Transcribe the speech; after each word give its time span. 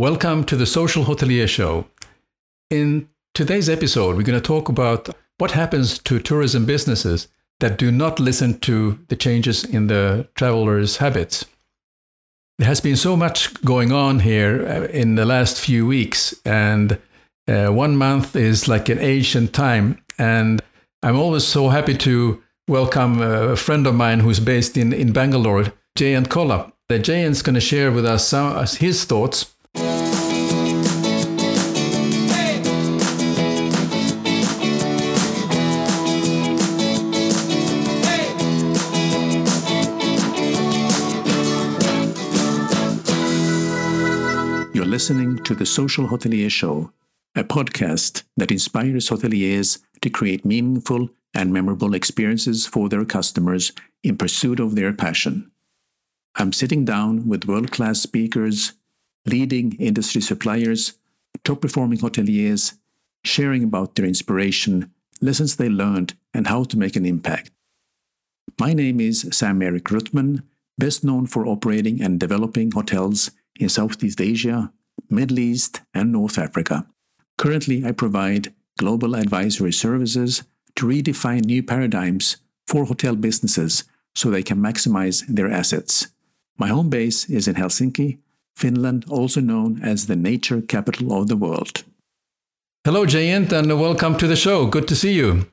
Welcome 0.00 0.44
to 0.44 0.54
the 0.54 0.64
Social 0.64 1.06
Hotelier 1.06 1.48
Show. 1.48 1.86
In 2.70 3.08
today's 3.34 3.68
episode, 3.68 4.14
we're 4.14 4.22
going 4.22 4.40
to 4.40 4.46
talk 4.46 4.68
about 4.68 5.08
what 5.38 5.50
happens 5.50 5.98
to 5.98 6.20
tourism 6.20 6.66
businesses 6.66 7.26
that 7.58 7.78
do 7.78 7.90
not 7.90 8.20
listen 8.20 8.60
to 8.60 8.96
the 9.08 9.16
changes 9.16 9.64
in 9.64 9.88
the 9.88 10.28
travelers' 10.36 10.98
habits. 10.98 11.46
There 12.58 12.68
has 12.68 12.80
been 12.80 12.94
so 12.94 13.16
much 13.16 13.60
going 13.64 13.90
on 13.90 14.20
here 14.20 14.64
uh, 14.68 14.84
in 14.84 15.16
the 15.16 15.24
last 15.24 15.58
few 15.60 15.84
weeks, 15.84 16.32
and 16.44 16.96
uh, 17.48 17.70
one 17.70 17.96
month 17.96 18.36
is 18.36 18.68
like 18.68 18.88
an 18.88 19.00
ancient 19.00 19.52
time. 19.52 20.00
And 20.16 20.62
I'm 21.02 21.18
always 21.18 21.42
so 21.42 21.70
happy 21.70 21.96
to 21.96 22.40
welcome 22.68 23.20
a 23.20 23.56
friend 23.56 23.84
of 23.84 23.96
mine 23.96 24.20
who's 24.20 24.38
based 24.38 24.76
in, 24.76 24.92
in 24.92 25.12
Bangalore, 25.12 25.72
Jayant 25.98 26.28
Kolla. 26.28 26.72
Jayant's 26.88 27.42
going 27.42 27.54
to 27.54 27.60
share 27.60 27.90
with 27.90 28.06
us 28.06 28.28
some, 28.28 28.64
his 28.64 29.04
thoughts 29.04 29.56
listening 44.98 45.38
to 45.44 45.54
the 45.54 45.64
Social 45.64 46.08
Hotelier 46.08 46.50
Show, 46.50 46.90
a 47.36 47.44
podcast 47.44 48.24
that 48.36 48.50
inspires 48.50 49.08
hoteliers 49.08 49.78
to 50.02 50.10
create 50.10 50.44
meaningful 50.44 51.10
and 51.32 51.52
memorable 51.52 51.94
experiences 51.94 52.66
for 52.66 52.88
their 52.88 53.04
customers 53.04 53.70
in 54.02 54.18
pursuit 54.18 54.58
of 54.58 54.74
their 54.74 54.92
passion. 54.92 55.52
I'm 56.34 56.52
sitting 56.52 56.84
down 56.84 57.28
with 57.28 57.46
world 57.46 57.70
class 57.70 58.00
speakers, 58.00 58.72
leading 59.28 59.72
industry 59.74 60.20
suppliers, 60.20 60.94
top 61.44 61.60
performing 61.60 61.98
hoteliers, 61.98 62.74
sharing 63.24 63.64
about 63.64 63.94
their 63.94 64.06
inspiration, 64.06 64.90
lessons 65.20 65.56
they 65.56 65.68
learned, 65.68 66.14
and 66.32 66.46
how 66.46 66.64
to 66.64 66.78
make 66.78 66.96
an 66.96 67.06
impact. 67.06 67.50
My 68.58 68.72
name 68.72 69.00
is 69.00 69.28
Sam 69.30 69.62
Erik 69.62 69.84
Ruttman, 69.84 70.42
best 70.78 71.04
known 71.04 71.26
for 71.26 71.46
operating 71.46 72.02
and 72.02 72.18
developing 72.18 72.70
hotels 72.70 73.30
in 73.58 73.68
Southeast 73.68 74.20
Asia, 74.20 74.72
Middle 75.10 75.38
East, 75.38 75.80
and 75.94 76.12
North 76.12 76.38
Africa. 76.38 76.86
Currently, 77.36 77.84
I 77.84 77.92
provide 77.92 78.54
global 78.78 79.14
advisory 79.14 79.72
services 79.72 80.44
to 80.76 80.86
redefine 80.86 81.44
new 81.44 81.62
paradigms 81.62 82.36
for 82.66 82.84
hotel 82.84 83.16
businesses 83.16 83.84
so 84.14 84.30
they 84.30 84.42
can 84.42 84.58
maximize 84.58 85.24
their 85.26 85.50
assets. 85.50 86.08
My 86.56 86.68
home 86.68 86.90
base 86.90 87.28
is 87.30 87.46
in 87.46 87.54
Helsinki, 87.54 88.18
Finland, 88.58 89.04
also 89.08 89.40
known 89.40 89.80
as 89.82 90.06
the 90.06 90.16
nature 90.16 90.60
capital 90.60 91.12
of 91.12 91.28
the 91.28 91.36
world. 91.36 91.84
Hello, 92.84 93.06
Jayant, 93.06 93.52
and 93.52 93.80
welcome 93.80 94.16
to 94.16 94.26
the 94.26 94.36
show. 94.36 94.66
Good 94.66 94.88
to 94.88 94.96
see 94.96 95.12
you. 95.12 95.46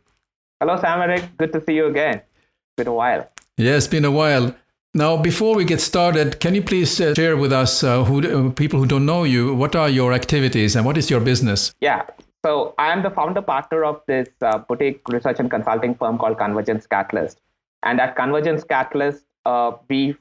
Hello, 0.59 0.77
Sam 0.81 1.01
Erik. 1.01 1.37
Good 1.37 1.53
to 1.53 1.61
see 1.63 1.75
you 1.75 1.87
again. 1.87 2.15
It's 2.15 2.77
been 2.77 2.87
a 2.87 2.93
while. 2.93 3.29
Yeah, 3.57 3.75
it's 3.75 3.87
been 3.87 4.05
a 4.05 4.11
while. 4.11 4.55
Now, 4.95 5.17
before 5.17 5.55
we 5.55 5.65
get 5.65 5.81
started, 5.81 6.39
can 6.39 6.55
you 6.55 6.63
please 6.63 6.99
uh, 7.01 7.13
share 7.13 7.37
with 7.37 7.53
us, 7.53 7.83
uh, 7.83 8.03
who, 8.05 8.21
uh, 8.21 8.51
people 8.51 8.79
who 8.79 8.85
don't 8.85 9.05
know 9.05 9.23
you, 9.23 9.53
what 9.53 9.75
are 9.75 9.89
your 9.89 10.13
activities 10.13 10.75
and 10.75 10.85
what 10.85 10.97
is 10.97 11.09
your 11.09 11.19
business? 11.19 11.73
Yeah, 11.81 12.03
so 12.45 12.73
I 12.77 12.93
am 12.93 13.03
the 13.03 13.11
founder 13.11 13.41
partner 13.41 13.83
of 13.83 14.01
this 14.07 14.29
uh, 14.41 14.57
boutique 14.59 15.01
research 15.09 15.39
and 15.39 15.51
consulting 15.51 15.95
firm 15.95 16.17
called 16.17 16.37
Convergence 16.37 16.87
Catalyst. 16.87 17.41
And 17.83 17.99
at 17.99 18.15
Convergence 18.15 18.63
Catalyst, 18.63 19.25
uh, 19.45 19.73
we 19.89 20.15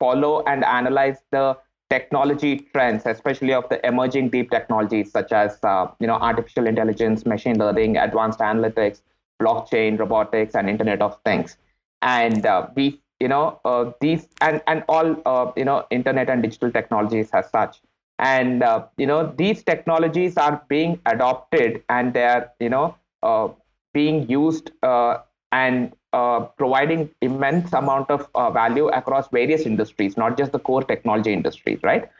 follow 0.00 0.42
and 0.46 0.64
analyze 0.64 1.18
the 1.30 1.58
technology 1.90 2.68
trends, 2.72 3.04
especially 3.06 3.52
of 3.52 3.68
the 3.68 3.84
emerging 3.86 4.30
deep 4.30 4.50
technologies 4.50 5.10
such 5.10 5.32
as 5.32 5.58
uh, 5.64 5.86
you 6.00 6.06
know 6.06 6.14
artificial 6.14 6.66
intelligence, 6.66 7.24
machine 7.26 7.58
learning, 7.58 7.96
advanced 7.96 8.40
analytics, 8.40 9.02
blockchain, 9.40 9.98
robotics, 9.98 10.54
and 10.54 10.68
Internet 10.68 11.02
of 11.02 11.18
Things. 11.24 11.56
And 12.02 12.46
we 12.76 13.00
you 13.20 13.28
know 13.28 13.60
uh, 13.64 13.90
these 14.00 14.28
and 14.40 14.62
and 14.66 14.84
all 14.88 15.16
uh, 15.26 15.50
you 15.56 15.64
know 15.64 15.84
internet 15.90 16.28
and 16.30 16.42
digital 16.42 16.70
technologies 16.70 17.30
as 17.32 17.50
such 17.50 17.80
and 18.18 18.62
uh, 18.62 18.84
you 18.96 19.06
know 19.06 19.32
these 19.36 19.62
technologies 19.62 20.36
are 20.36 20.62
being 20.68 21.00
adopted 21.06 21.82
and 21.88 22.14
they 22.14 22.24
are 22.24 22.50
you 22.60 22.68
know 22.68 22.96
uh, 23.22 23.48
being 23.92 24.28
used 24.28 24.70
uh, 24.82 25.18
and 25.60 25.92
uh, 26.12 26.40
providing 26.62 27.08
immense 27.28 27.72
amount 27.72 28.10
of 28.16 28.28
value 28.58 28.88
across 29.00 29.28
various 29.38 29.62
industries 29.70 30.16
not 30.22 30.36
just 30.40 30.52
the 30.52 30.62
core 30.68 30.84
technology 30.92 31.32
industries 31.38 31.80
right 31.82 32.10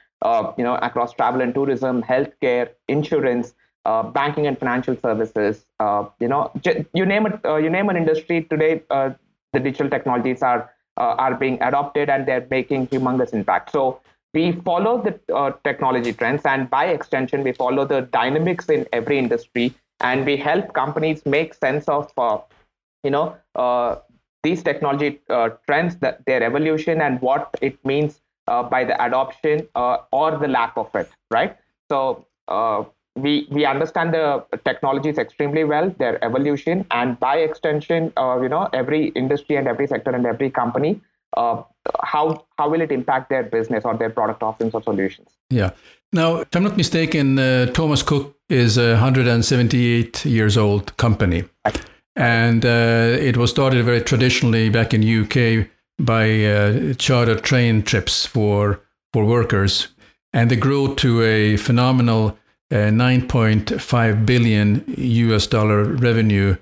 you 0.59 0.65
know 0.67 0.77
across 0.89 1.13
travel 1.21 1.41
and 1.47 1.55
tourism 1.55 2.03
healthcare 2.03 2.69
insurance 2.89 3.55
banking 4.19 4.47
and 4.51 4.59
financial 4.59 4.97
services 5.07 5.65
you 6.25 6.29
know 6.35 6.43
you 7.01 7.07
name 7.13 7.27
it 7.31 7.51
you 7.67 7.71
name 7.79 7.89
an 7.95 7.97
industry 8.05 8.43
today 8.55 8.73
the 9.55 9.61
digital 9.69 9.91
technologies 9.97 10.43
are 10.43 10.71
uh, 10.97 11.15
are 11.19 11.35
being 11.35 11.61
adopted 11.61 12.09
and 12.09 12.27
they're 12.27 12.47
making 12.51 12.87
humongous 12.89 13.33
impact. 13.33 13.73
So 13.73 14.01
we 14.33 14.53
follow 14.53 15.03
the 15.03 15.35
uh, 15.35 15.53
technology 15.65 16.13
trends 16.13 16.43
and 16.45 16.71
by 16.71 16.87
extension, 16.87 17.43
we 17.43 17.53
follow 17.53 17.85
the 17.85 18.03
dynamics 18.03 18.69
in 18.69 18.87
every 18.93 19.19
industry 19.19 19.75
and 20.01 20.25
we 20.27 20.37
help 20.37 20.73
companies 20.73 21.25
make 21.25 21.55
sense 21.55 21.89
of, 21.89 22.13
uh, 22.17 22.39
you 23.05 23.11
know, 23.11 23.37
uh, 23.55 23.97
these 24.43 24.63
technology 24.63 25.21
uh, 25.31 25.51
trends, 25.67 25.97
that 25.97 26.25
their 26.27 26.43
evolution 26.43 27.01
and 27.01 27.21
what 27.21 27.55
it 27.63 27.83
means 27.85 28.21
uh, 28.49 28.63
by 28.63 28.85
the 28.85 29.03
adoption 29.03 29.67
or 29.75 30.39
the 30.39 30.49
lack 30.49 30.73
of 30.77 30.95
it, 30.95 31.09
right? 31.31 31.57
So 31.89 32.27
we 33.17 33.47
we 33.51 33.65
understand 33.65 34.13
the 34.13 34.45
technologies 34.65 35.19
extremely 35.19 35.65
well 35.65 35.89
their 35.99 36.23
evolution 36.25 36.85
and 36.91 37.19
by 37.21 37.37
extension 37.37 38.13
uh, 38.17 38.41
you 38.43 38.49
know 38.49 38.69
every 38.73 39.09
industry 39.09 39.57
and 39.57 39.69
every 39.69 39.87
sector 39.87 40.11
and 40.11 40.27
every 40.27 40.51
company 40.51 41.01
uh, 41.37 41.63
how 42.03 42.45
how 42.59 42.69
will 42.69 42.81
it 42.81 42.91
impact 42.91 43.29
their 43.31 43.43
business 43.43 43.85
or 43.85 43.97
their 43.97 44.11
product 44.11 44.43
offerings 44.43 44.75
or 44.75 44.83
solutions? 44.83 45.29
Yeah. 45.51 45.71
Now 46.13 46.39
if 46.39 46.55
i'm 46.55 46.63
not 46.63 46.77
mistaken 46.77 47.39
uh, 47.39 47.67
thomas 47.67 48.03
cook 48.03 48.37
is 48.49 48.79
a 48.79 48.93
178 48.93 50.25
years 50.25 50.57
old 50.57 50.97
company 50.97 51.45
and 52.17 52.65
uh, 52.65 53.17
it 53.21 53.37
was 53.37 53.51
started 53.51 53.85
very 53.85 54.01
traditionally 54.01 54.69
back 54.69 54.95
in 54.95 55.03
uk 55.23 55.67
by 55.99 56.45
uh, 56.45 56.95
charter 56.95 57.39
train 57.39 57.83
trips 57.83 58.27
for 58.27 58.81
for 59.13 59.25
workers 59.25 59.89
and 60.35 60.51
they 60.51 60.57
grew 60.57 60.95
to 60.97 61.23
a 61.23 61.57
phenomenal 61.57 62.37
uh, 62.71 62.91
9.5 62.91 64.27
billion 64.27 64.85
US 64.97 65.47
dollar 65.47 65.85
revenue, 65.85 66.57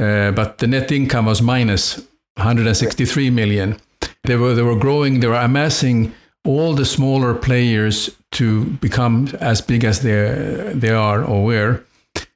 uh, 0.00 0.30
but 0.30 0.58
the 0.58 0.68
net 0.68 0.92
income 0.92 1.26
was 1.26 1.42
minus 1.42 1.96
163 2.36 3.30
million. 3.30 3.76
They 4.22 4.36
were 4.36 4.54
they 4.54 4.62
were 4.62 4.78
growing. 4.78 5.20
They 5.20 5.26
were 5.26 5.34
amassing 5.34 6.14
all 6.44 6.74
the 6.74 6.84
smaller 6.84 7.34
players 7.34 8.10
to 8.32 8.64
become 8.80 9.28
as 9.40 9.60
big 9.60 9.84
as 9.84 10.02
they 10.02 10.72
they 10.74 10.90
are 10.90 11.24
or 11.24 11.44
were, 11.44 11.84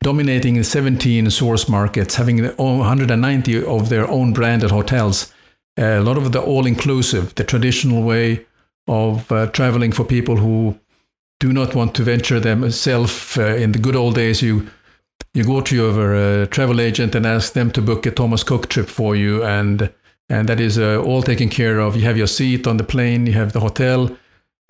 dominating 0.02 0.62
17 0.62 1.30
source 1.30 1.68
markets, 1.68 2.16
having 2.16 2.44
190 2.44 3.64
of 3.64 3.88
their 3.88 4.08
own 4.08 4.32
branded 4.32 4.70
hotels. 4.70 5.32
A 5.78 6.00
lot 6.00 6.18
of 6.18 6.32
the 6.32 6.40
all-inclusive, 6.40 7.34
the 7.34 7.44
traditional 7.44 8.02
way 8.02 8.44
of 8.86 9.30
uh, 9.32 9.46
traveling 9.48 9.92
for 9.92 10.04
people 10.04 10.36
who 10.36 10.78
do 11.40 11.52
not 11.52 11.74
want 11.74 11.94
to 11.94 12.02
venture 12.02 12.40
themselves. 12.40 13.38
Uh, 13.38 13.56
in 13.56 13.72
the 13.72 13.78
good 13.78 13.96
old 13.96 14.14
days, 14.14 14.42
you 14.42 14.68
you 15.34 15.44
go 15.44 15.60
to 15.60 15.74
your 15.74 16.14
uh, 16.14 16.46
travel 16.46 16.80
agent 16.80 17.14
and 17.14 17.24
ask 17.24 17.52
them 17.54 17.70
to 17.70 17.80
book 17.80 18.04
a 18.04 18.10
Thomas 18.10 18.44
Cook 18.44 18.68
trip 18.68 18.88
for 18.88 19.16
you, 19.16 19.42
and 19.42 19.90
and 20.28 20.48
that 20.48 20.60
is 20.60 20.78
uh, 20.78 21.02
all 21.02 21.22
taken 21.22 21.48
care 21.48 21.80
of. 21.80 21.96
You 21.96 22.02
have 22.02 22.18
your 22.18 22.26
seat 22.26 22.66
on 22.66 22.76
the 22.76 22.84
plane, 22.84 23.26
you 23.26 23.32
have 23.32 23.52
the 23.52 23.60
hotel, 23.60 24.16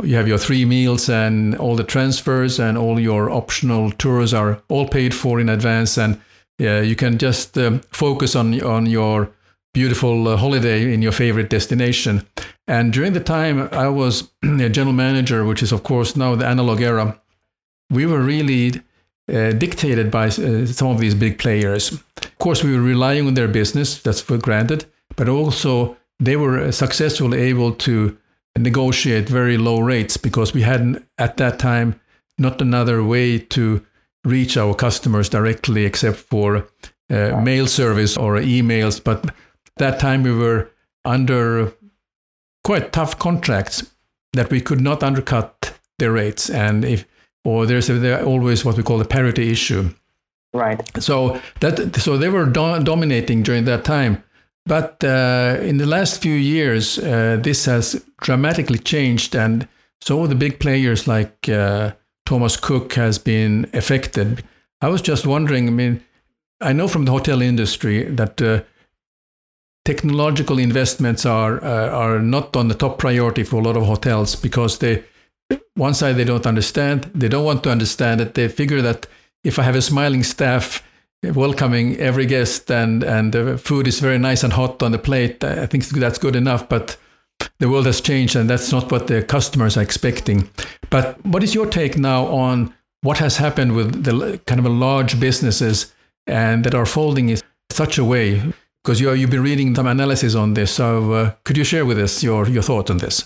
you 0.03 0.17
have 0.17 0.29
your 0.29 0.39
three 0.39 0.65
meals, 0.65 1.09
and 1.09 1.57
all 1.57 1.77
the 1.77 1.85
transfers 1.85 2.59
and 2.59 2.77
all 2.77 3.01
your 3.01 3.31
optional 3.31 3.91
tours 3.93 4.35
are 4.35 4.63
all 4.69 4.89
paid 4.89 5.15
for 5.15 5.41
in 5.41 5.49
advance, 5.49 5.99
and 5.99 6.21
yeah, 6.59 6.81
you 6.81 6.97
can 6.97 7.19
just 7.19 7.57
um, 7.59 7.81
focus 7.91 8.37
on 8.37 8.61
on 8.63 8.87
your 8.87 9.31
beautiful 9.75 10.29
uh, 10.29 10.37
holiday 10.37 10.93
in 10.93 11.03
your 11.03 11.13
favorite 11.13 11.49
destination. 11.49 12.27
And 12.67 12.93
during 12.93 13.13
the 13.13 13.21
time 13.21 13.69
I 13.73 13.89
was 13.89 14.31
a 14.43 14.69
general 14.69 14.93
manager, 14.93 15.45
which 15.45 15.63
is, 15.63 15.73
of 15.73 15.83
course, 15.83 16.17
now 16.17 16.35
the 16.35 16.47
analog 16.47 16.81
era, 16.81 17.19
we 17.91 18.07
were 18.07 18.21
really 18.21 18.81
uh, 19.33 19.53
dictated 19.53 20.11
by 20.11 20.27
uh, 20.27 20.67
some 20.67 20.89
of 20.89 20.99
these 20.99 21.15
big 21.15 21.39
players. 21.39 21.93
Of 21.93 22.39
course, 22.39 22.63
we 22.63 22.75
were 22.77 22.83
relying 22.83 23.27
on 23.27 23.35
their 23.35 23.49
business, 23.49 24.01
that's 24.01 24.21
for 24.21 24.39
granted, 24.39 24.85
but 25.17 25.29
also 25.29 25.97
they 26.21 26.37
were 26.37 26.71
successfully 26.73 27.41
able 27.41 27.73
to 27.73 28.17
negotiate 28.59 29.29
very 29.29 29.57
low 29.57 29.81
rates 29.81 30.17
because 30.17 30.53
we 30.53 30.63
hadn't, 30.63 31.07
at 31.19 31.37
that 31.39 31.59
time, 31.59 32.01
not 32.39 32.61
another 32.61 33.03
way 33.03 33.39
to 33.39 33.85
reach 34.25 34.57
our 34.57 34.75
customers 34.75 35.29
directly 35.29 35.85
except 35.85 36.17
for 36.17 36.69
uh, 37.11 37.41
mail 37.43 37.67
service 37.67 38.17
or 38.17 38.37
emails. 38.37 39.03
But 39.03 39.35
that 39.77 39.99
time 39.99 40.23
we 40.23 40.33
were 40.33 40.71
under 41.05 41.73
quite 42.65 42.93
tough 42.93 43.19
contracts 43.19 43.91
that 44.33 44.51
we 44.51 44.61
could 44.61 44.81
not 44.81 45.03
undercut 45.03 45.79
their 45.99 46.13
rates. 46.13 46.49
And 46.49 46.85
if 46.85 47.05
or 47.45 47.67
there's 47.67 47.91
a, 47.91 47.95
there 47.95 48.25
always 48.25 48.65
what 48.65 48.77
we 48.77 48.83
call 48.83 48.99
the 48.99 49.05
parity 49.05 49.51
issue. 49.51 49.91
Right. 50.55 50.81
So 51.03 51.41
that 51.61 51.97
so 51.97 52.17
they 52.17 52.29
were 52.29 52.47
do- 52.47 52.83
dominating 52.83 53.43
during 53.43 53.65
that 53.65 53.85
time, 53.85 54.23
but 54.67 55.03
uh, 55.03 55.59
in 55.61 55.79
the 55.79 55.87
last 55.87 56.23
few 56.23 56.35
years, 56.35 56.99
uh, 56.99 57.39
this 57.43 57.65
has 57.67 58.05
dramatically 58.21 58.79
changed, 58.79 59.35
and 59.35 59.67
so 60.01 60.27
the 60.27 60.35
big 60.35 60.61
players 60.61 61.09
like 61.09 61.49
uh, 61.49 61.93
Thomas 62.27 62.57
Cook 62.57 62.95
has 62.95 63.19
been 63.19 63.69
affected. 63.73 64.45
I 64.81 64.89
was 64.89 65.03
just 65.03 65.27
wondering. 65.27 65.69
I 65.69 65.73
mean, 65.73 66.03
I 66.61 66.73
know 66.73 66.89
from 66.89 67.05
the 67.05 67.13
hotel 67.13 67.43
industry 67.43 68.05
that 68.05 68.41
uh, 68.41 68.63
technological 69.85 70.59
investments 70.59 71.27
are 71.27 71.63
uh, 71.63 71.89
are 71.89 72.21
not 72.21 72.57
on 72.57 72.69
the 72.69 72.75
top 72.75 72.99
priority 72.99 73.43
for 73.43 73.57
a 73.57 73.65
lot 73.65 73.77
of 73.77 73.87
hotels 73.87 74.37
because 74.37 74.79
they 74.79 75.03
one 75.75 75.95
side 75.95 76.17
they 76.17 76.25
don't 76.25 76.47
understand 76.47 77.11
they 77.15 77.29
don't 77.29 77.45
want 77.45 77.63
to 77.63 77.71
understand 77.71 78.21
it 78.21 78.35
they 78.35 78.49
figure 78.49 78.81
that 78.81 79.07
if 79.45 79.59
i 79.59 79.63
have 79.63 79.75
a 79.75 79.83
smiling 79.83 80.23
staff 80.23 80.83
welcoming 81.23 81.97
every 81.99 82.27
guest 82.27 82.71
and 82.71 83.03
and 83.03 83.33
the 83.33 83.57
food 83.59 83.87
is 83.87 84.01
very 84.01 84.19
nice 84.19 84.43
and 84.43 84.53
hot 84.53 84.83
on 84.83 84.93
the 84.93 84.99
plate 84.99 85.45
i 85.45 85.67
think 85.67 85.85
that's 85.87 86.19
good 86.19 86.35
enough 86.35 86.69
but 86.69 86.97
the 87.59 87.69
world 87.69 87.87
has 87.87 88.01
changed 88.01 88.35
and 88.35 88.51
that's 88.51 88.73
not 88.73 88.91
what 88.91 89.07
the 89.07 89.23
customers 89.23 89.77
are 89.77 89.83
expecting 89.83 90.49
but 90.91 91.25
what 91.25 91.43
is 91.43 91.55
your 91.55 91.67
take 91.67 91.97
now 91.97 92.27
on 92.27 92.75
what 93.03 93.19
has 93.19 93.37
happened 93.37 93.75
with 93.77 94.05
the 94.05 94.41
kind 94.47 94.59
of 94.59 94.67
large 94.67 95.19
businesses 95.21 95.93
and 96.27 96.65
that 96.65 96.75
are 96.75 96.87
folding 96.87 97.29
in 97.29 97.39
such 97.71 97.99
a 97.99 98.05
way 98.05 98.53
because 98.83 99.01
you 99.01 99.13
you've 99.13 99.31
been 99.31 99.43
reading 99.43 99.75
some 99.75 99.87
analysis 99.87 100.35
on 100.35 100.55
this. 100.55 100.73
So 100.73 101.13
uh, 101.13 101.33
could 101.45 101.57
you 101.57 101.65
share 101.65 101.85
with 101.87 101.99
us 101.99 102.23
your 102.23 102.49
your 102.49 102.63
thoughts 102.63 102.91
on 102.91 102.99
this? 102.99 103.25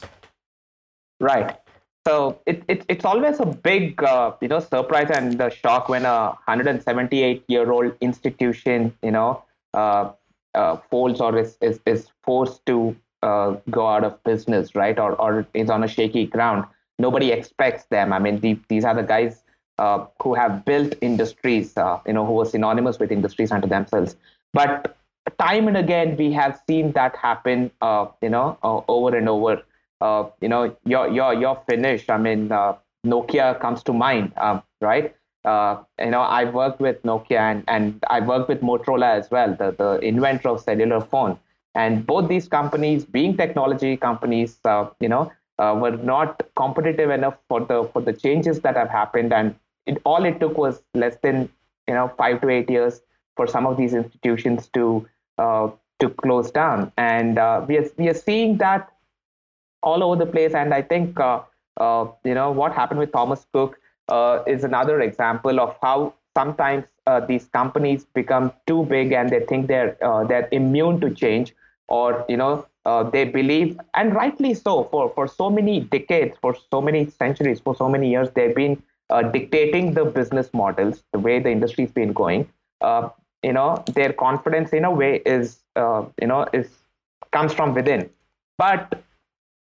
Right. 1.20 1.56
So 2.06 2.38
it, 2.46 2.62
it 2.68 2.84
it's 2.88 3.04
always 3.04 3.40
a 3.40 3.46
big 3.46 4.00
uh, 4.00 4.30
you 4.40 4.46
know 4.46 4.60
surprise 4.60 5.10
and 5.10 5.38
the 5.38 5.50
shock 5.50 5.88
when 5.88 6.04
a 6.04 6.26
178 6.46 7.44
year 7.48 7.72
old 7.72 7.94
institution 8.00 8.94
you 9.02 9.10
know 9.10 9.42
uh, 9.74 10.12
uh, 10.54 10.76
folds 10.88 11.20
or 11.20 11.36
is 11.36 11.58
is, 11.60 11.80
is 11.84 12.08
forced 12.22 12.64
to 12.66 12.94
uh, 13.22 13.56
go 13.72 13.88
out 13.88 14.04
of 14.04 14.22
business, 14.22 14.76
right? 14.76 15.00
Or 15.00 15.20
or 15.20 15.48
is 15.52 15.68
on 15.68 15.82
a 15.82 15.88
shaky 15.88 16.26
ground. 16.26 16.64
Nobody 17.00 17.32
expects 17.32 17.86
them. 17.86 18.12
I 18.12 18.20
mean, 18.20 18.38
the, 18.38 18.56
these 18.68 18.84
are 18.84 18.94
the 18.94 19.02
guys 19.02 19.42
uh, 19.78 20.06
who 20.22 20.34
have 20.34 20.64
built 20.64 20.94
industries, 21.00 21.76
uh, 21.76 21.98
you 22.06 22.12
know, 22.12 22.24
who 22.24 22.40
are 22.40 22.46
synonymous 22.46 23.00
with 23.00 23.10
industries 23.10 23.50
unto 23.50 23.66
themselves. 23.66 24.14
But 24.52 24.96
time 25.40 25.66
and 25.66 25.76
again 25.76 26.16
we 26.16 26.32
have 26.32 26.60
seen 26.68 26.92
that 26.92 27.16
happen 27.16 27.68
you 28.22 28.28
know 28.30 28.56
over 28.62 29.16
and 29.16 29.28
over 29.28 29.60
uh, 30.06 30.22
you 30.40 30.48
know 30.48 30.62
your 30.92 31.04
your 31.18 31.30
your 31.42 31.54
Finnish 31.68 32.08
i 32.16 32.18
mean 32.26 32.50
uh, 32.60 32.72
nokia 33.12 33.46
comes 33.60 33.82
to 33.88 33.92
mind 33.92 34.32
um, 34.36 34.62
right? 34.80 35.14
Uh, 35.52 35.74
you 36.04 36.10
know 36.12 36.22
i 36.36 36.42
worked 36.58 36.80
with 36.84 37.02
nokia 37.10 37.40
and, 37.50 37.64
and 37.74 38.04
i 38.16 38.18
worked 38.30 38.48
with 38.52 38.62
motorola 38.68 39.10
as 39.18 39.30
well 39.30 39.54
the, 39.60 39.68
the 39.82 39.90
inventor 40.12 40.48
of 40.54 40.60
cellular 40.60 41.00
phone. 41.00 41.38
And 41.82 42.06
both 42.06 42.28
these 42.28 42.48
companies 42.48 43.04
being 43.16 43.36
technology 43.36 43.96
companies 43.96 44.58
uh, 44.64 44.86
you 45.04 45.08
know 45.08 45.24
were 45.82 45.96
not 46.12 46.42
competitive 46.62 47.10
enough 47.10 47.36
for 47.48 47.60
the 47.70 47.78
for 47.92 48.02
the 48.08 48.14
changes 48.24 48.60
that 48.60 48.76
have 48.76 48.90
happened. 48.90 49.32
And 49.32 49.54
it, 49.86 50.00
all 50.04 50.24
it 50.24 50.40
took 50.40 50.58
was 50.58 50.82
less 50.94 51.16
than 51.22 51.48
you 51.88 51.94
know 51.94 52.08
five 52.22 52.40
to 52.40 52.48
eight 52.48 52.70
years 52.76 53.00
for 53.36 53.46
some 53.46 53.66
of 53.66 53.76
these 53.76 53.94
institutions 53.94 54.68
to 54.68 55.06
uh, 55.38 55.70
to 56.00 56.10
close 56.10 56.50
down. 56.50 56.92
And 56.96 57.38
uh, 57.38 57.64
we 57.68 57.78
are 57.78 57.88
we 57.98 58.08
are 58.08 58.14
seeing 58.14 58.58
that 58.58 58.90
all 59.82 60.02
over 60.02 60.16
the 60.16 60.30
place. 60.30 60.54
And 60.54 60.74
I 60.74 60.82
think 60.82 61.18
uh, 61.18 61.40
uh 61.78 62.06
you 62.24 62.34
know 62.34 62.50
what 62.50 62.72
happened 62.72 63.00
with 63.00 63.12
Thomas 63.12 63.46
Cook 63.52 63.78
uh, 64.08 64.42
is 64.46 64.64
another 64.64 65.00
example 65.00 65.60
of 65.60 65.76
how 65.82 66.14
sometimes 66.34 66.84
uh, 67.06 67.20
these 67.20 67.46
companies 67.46 68.04
become 68.14 68.52
too 68.66 68.84
big 68.84 69.12
and 69.12 69.30
they 69.30 69.40
think 69.40 69.68
they're 69.68 69.96
they're 70.28 70.48
immune 70.52 71.00
to 71.00 71.10
change, 71.10 71.54
or 71.88 72.24
you 72.28 72.36
know 72.36 72.66
they 73.12 73.24
believe, 73.24 73.78
and 73.94 74.14
rightly 74.14 74.54
so, 74.54 74.84
for 74.84 75.10
for 75.10 75.26
so 75.26 75.50
many 75.50 75.80
decades, 75.80 76.36
for 76.40 76.56
so 76.70 76.80
many 76.80 77.08
centuries, 77.10 77.60
for 77.60 77.74
so 77.74 77.88
many 77.88 78.10
years, 78.10 78.28
they've 78.34 78.54
been 78.54 78.82
dictating 79.32 79.94
the 79.94 80.04
business 80.04 80.50
models, 80.52 81.02
the 81.12 81.18
way 81.18 81.38
the 81.38 81.50
industry's 81.50 81.90
been 81.92 82.12
going 82.12 82.48
you 83.46 83.52
know 83.52 83.82
their 83.94 84.12
confidence 84.12 84.70
in 84.72 84.84
a 84.84 84.90
way 84.90 85.22
is 85.24 85.58
uh, 85.76 86.04
you 86.20 86.26
know 86.26 86.46
is 86.52 86.68
comes 87.32 87.52
from 87.52 87.74
within 87.74 88.08
but 88.58 89.02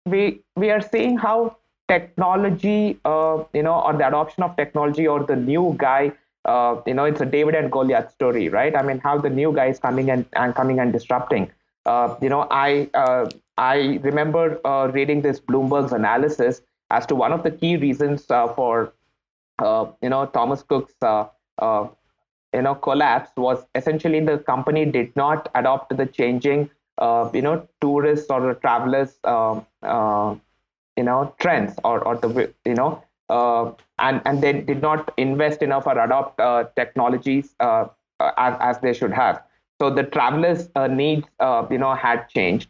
we 0.10 0.42
we 0.56 0.70
are 0.72 0.82
seeing 0.82 1.18
how 1.18 1.58
technology 1.88 3.00
uh, 3.06 3.44
you 3.54 3.64
know 3.64 3.80
or 3.82 3.94
the 3.94 4.08
adoption 4.08 4.44
of 4.44 4.56
technology 4.56 5.08
or 5.08 5.24
the 5.24 5.36
new 5.36 5.76
guy 5.78 6.12
uh, 6.46 6.76
you 6.86 6.94
know 6.94 7.06
it's 7.06 7.22
a 7.22 7.26
david 7.26 7.56
and 7.56 7.72
goliath 7.72 8.12
story 8.12 8.50
right? 8.50 8.76
I 8.76 8.82
mean 8.84 9.00
how 9.00 9.18
the 9.18 9.30
new 9.30 9.54
guy 9.54 9.68
is 9.68 9.80
coming 9.80 10.10
and, 10.10 10.26
and 10.34 10.56
coming 10.56 10.80
and 10.80 10.92
disrupting. 10.94 11.52
Uh, 11.86 12.16
you 12.22 12.30
know 12.30 12.48
i 12.52 12.90
uh, 12.94 13.30
i 13.58 14.00
remember 14.04 14.60
uh, 14.66 14.90
reading 14.94 15.22
this 15.22 15.40
bloomberg's 15.40 15.94
analysis 15.94 16.62
as 16.92 17.06
to 17.06 17.16
one 17.16 17.32
of 17.32 17.44
the 17.44 17.52
key 17.52 17.78
reasons 17.78 18.26
for 18.26 18.94
you 20.04 20.10
know 20.10 20.26
thomas 20.26 20.64
cook's 20.64 20.96
you 22.54 22.62
know 22.62 22.76
collapse 22.76 23.32
was 23.38 23.66
essentially 23.76 24.20
the 24.20 24.38
company 24.40 24.86
did 24.86 25.16
not 25.16 25.50
adopt 25.56 25.96
the 25.96 26.06
changing 26.06 26.70
uh, 26.98 27.30
you 27.34 27.42
know 27.42 27.68
tourists 27.82 28.30
or 28.30 28.54
travelers 28.56 29.20
uh, 29.24 29.60
uh, 29.84 30.36
you 30.96 31.04
know 31.04 31.34
trends 31.40 31.76
or 31.84 32.00
or 32.04 32.16
the 32.16 32.54
you 32.66 32.74
know 32.74 33.04
uh, 33.30 33.72
and 34.00 34.22
and 34.26 34.42
they 34.42 34.54
did 34.54 34.82
not 34.82 35.14
invest 35.18 35.62
enough 35.62 35.86
or 35.88 35.98
adopt 36.00 36.40
uh, 36.40 36.64
technologies 36.76 37.56
uh, 37.60 37.86
as, 38.38 38.56
as 38.60 38.80
they 38.80 38.94
should 38.94 39.12
have 39.12 39.44
so 39.80 39.90
the 39.90 40.04
travelers 40.04 40.70
needs 40.90 41.28
you 41.70 41.78
know 41.78 41.94
had 41.94 42.28
changed 42.30 42.70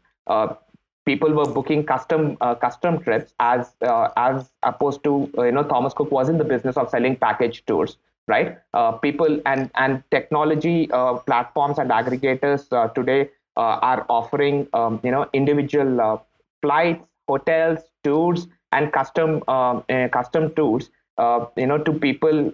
people 1.06 1.32
were 1.34 1.46
booking 1.46 1.84
custom 1.86 2.36
custom 2.62 3.00
trips 3.02 3.34
as 3.40 3.76
as 4.18 4.52
opposed 4.64 5.04
to 5.04 5.30
you 5.38 5.52
know 5.52 5.64
Thomas 5.64 5.94
Cook 5.94 6.12
was 6.12 6.30
in 6.30 6.38
the 6.38 6.44
business 6.44 6.76
of 6.78 6.90
selling 6.90 7.16
package 7.16 7.66
tours 7.66 7.98
right? 8.28 8.58
Uh, 8.74 8.92
people 8.92 9.42
and 9.46 9.72
and 9.76 10.04
technology 10.12 10.90
uh, 10.92 11.14
platforms 11.14 11.80
and 11.80 11.90
aggregators 11.90 12.72
uh, 12.72 12.88
today 12.90 13.22
uh, 13.22 13.47
are 13.62 14.06
offering 14.10 14.68
um, 14.74 15.00
you 15.04 15.12
know 15.12 15.28
individual 15.34 16.02
uh, 16.02 16.18
flights, 16.62 17.04
hotels, 17.28 17.80
tours, 18.04 18.48
and 18.72 18.92
custom 18.92 19.44
um, 19.48 19.84
uh, 19.90 20.08
custom 20.10 20.54
tours 20.56 20.90
you 21.58 21.68
know 21.68 21.78
to 21.78 21.94
people 21.94 22.54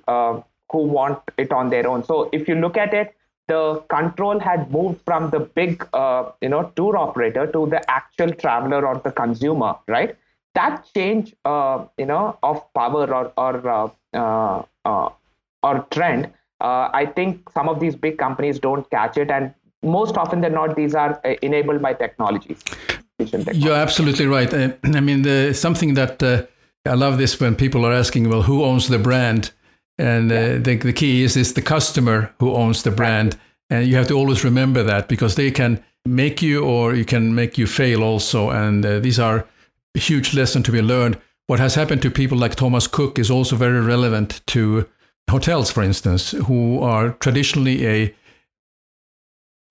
who 0.72 0.78
want 0.78 1.20
it 1.38 1.52
on 1.52 1.70
their 1.70 1.88
own. 1.88 2.04
So 2.04 2.30
if 2.32 2.48
you 2.48 2.56
look 2.56 2.78
at 2.78 2.94
it, 2.94 3.16
the 3.48 3.84
control 3.90 4.40
had 4.40 4.72
moved 4.72 5.02
from 5.06 5.30
the 5.30 5.40
big 5.40 5.86
you 6.42 6.50
know 6.50 6.72
tour 6.76 6.98
operator 6.98 7.46
to 7.48 7.66
the 7.68 7.82
actual 7.90 8.32
traveler 8.32 8.86
or 8.88 9.00
the 9.00 9.12
consumer, 9.12 9.76
right? 9.88 10.16
That 10.56 10.86
change 10.96 11.36
you 11.98 12.06
know 12.06 12.38
of 12.42 12.74
power 12.74 13.14
or 13.14 13.34
or 13.38 14.66
or 15.64 15.80
trend, 15.92 16.32
uh, 16.62 16.90
I 16.94 17.06
think 17.06 17.50
some 17.50 17.68
of 17.70 17.80
these 17.80 17.96
big 17.96 18.18
companies 18.18 18.60
don't 18.60 18.90
catch 18.90 19.18
it, 19.18 19.32
and 19.32 19.54
most 19.84 20.18
often 20.18 20.42
than 20.42 20.54
not, 20.54 20.76
these 20.76 20.96
are 20.96 21.20
uh, 21.26 21.34
enabled 21.42 21.82
by 21.82 21.94
technologies. 21.94 22.64
You're 23.54 23.76
absolutely 23.76 24.26
right. 24.26 24.54
Uh, 24.54 24.74
I 24.84 25.00
mean, 25.00 25.22
the, 25.22 25.54
something 25.54 25.94
that 25.94 26.22
uh, 26.24 26.44
I 26.86 26.96
love 26.96 27.18
this 27.18 27.40
when 27.40 27.56
people 27.56 27.86
are 27.86 27.94
asking, 27.94 28.30
well, 28.30 28.44
who 28.44 28.64
owns 28.64 28.88
the 28.88 29.00
brand? 29.00 29.52
And 29.98 30.32
uh, 30.32 30.36
yeah. 30.36 30.58
the, 30.58 30.76
the 30.78 30.94
key 30.94 31.24
is 31.24 31.38
it's 31.38 31.54
the 31.54 31.62
customer 31.62 32.34
who 32.40 32.54
owns 32.54 32.84
the 32.84 32.92
brand. 32.92 33.38
And 33.70 33.88
you 33.88 33.96
have 33.96 34.08
to 34.08 34.18
always 34.18 34.44
remember 34.44 34.84
that 34.84 35.08
because 35.08 35.36
they 35.36 35.52
can 35.52 35.84
make 36.06 36.42
you 36.42 36.64
or 36.64 36.94
you 36.94 37.06
can 37.06 37.34
make 37.34 37.58
you 37.58 37.68
fail 37.68 38.04
also. 38.04 38.50
And 38.50 38.86
uh, 38.86 39.00
these 39.00 39.20
are 39.20 39.48
a 39.96 40.00
huge 40.00 40.34
lesson 40.34 40.64
to 40.64 40.72
be 40.72 40.82
learned. 40.82 41.20
What 41.48 41.60
has 41.60 41.76
happened 41.76 42.02
to 42.02 42.12
people 42.12 42.38
like 42.38 42.56
Thomas 42.56 42.88
Cook 42.88 43.20
is 43.20 43.30
also 43.30 43.56
very 43.56 43.80
relevant 43.80 44.42
to 44.48 44.88
hotels, 45.30 45.72
for 45.72 45.84
instance, 45.84 46.32
who 46.32 46.82
are 46.82 47.12
traditionally 47.12 47.88
a 47.88 48.16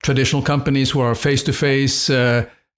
traditional 0.02 0.42
companies 0.42 0.90
who 0.90 1.00
are 1.00 1.14
face 1.14 1.42
to 1.44 1.52
face 1.52 2.10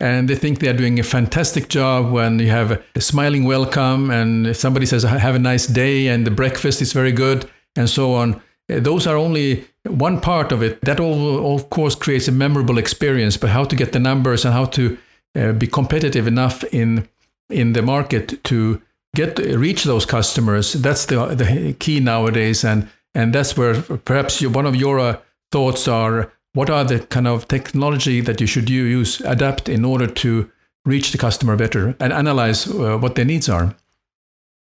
and 0.01 0.29
they 0.29 0.35
think 0.35 0.59
they 0.59 0.69
are 0.69 0.77
doing 0.77 0.99
a 0.99 1.03
fantastic 1.03 1.69
job 1.69 2.11
when 2.11 2.39
you 2.39 2.49
have 2.51 2.83
a 2.95 3.01
smiling 3.01 3.45
welcome 3.45 4.11
and 4.11 4.57
somebody 4.57 4.87
says 4.87 5.03
have 5.03 5.35
a 5.35 5.39
nice 5.39 5.67
day 5.67 6.09
and 6.09 6.27
the 6.27 6.31
breakfast 6.31 6.83
is 6.83 6.93
very 6.93 7.13
good 7.13 7.49
and 7.77 7.89
so 7.89 8.13
on 8.13 8.41
those 8.69 9.07
are 9.07 9.17
only 9.17 9.65
one 9.87 10.21
part 10.21 10.53
of 10.53 10.63
it 10.63 10.81
that 10.83 11.01
all 11.01 11.55
of 11.55 11.71
course 11.71 11.95
creates 11.95 12.29
a 12.29 12.33
memorable 12.33 12.79
experience 12.79 13.37
but 13.37 13.51
how 13.51 13.65
to 13.65 13.77
get 13.77 13.93
the 13.93 13.99
numbers 13.99 14.45
and 14.45 14.53
how 14.53 14.65
to 14.65 14.99
uh, 15.37 15.53
be 15.53 15.67
competitive 15.67 16.27
enough 16.27 16.65
in 16.73 17.09
in 17.51 17.73
the 17.73 17.83
market 17.83 18.43
to 18.45 18.81
get 19.15 19.39
reach 19.39 19.85
those 19.85 20.07
customers. 20.07 20.73
That's 20.73 21.07
the 21.07 21.27
the 21.35 21.75
key 21.79 22.01
nowadays, 22.01 22.65
and 22.65 22.89
and 23.15 23.35
that's 23.35 23.57
where 23.57 23.81
perhaps 23.81 24.43
one 24.43 24.67
of 24.67 24.77
your 24.77 24.99
uh, 24.99 25.19
thoughts 25.51 25.89
are. 25.89 26.33
What 26.55 26.71
are 26.71 26.85
the 26.85 27.01
kind 27.01 27.27
of 27.27 27.47
technology 27.49 28.21
that 28.21 28.41
you 28.41 28.47
should 28.47 28.71
use, 28.71 29.21
adapt 29.21 29.69
in 29.69 29.85
order 29.85 30.07
to 30.07 30.51
reach 30.85 31.13
the 31.13 31.19
customer 31.19 31.57
better 31.57 31.97
and 32.01 32.13
analyze 32.13 32.67
uh, 32.69 32.97
what 32.99 33.17
their 33.17 33.25
needs 33.25 33.49
are? 33.49 33.75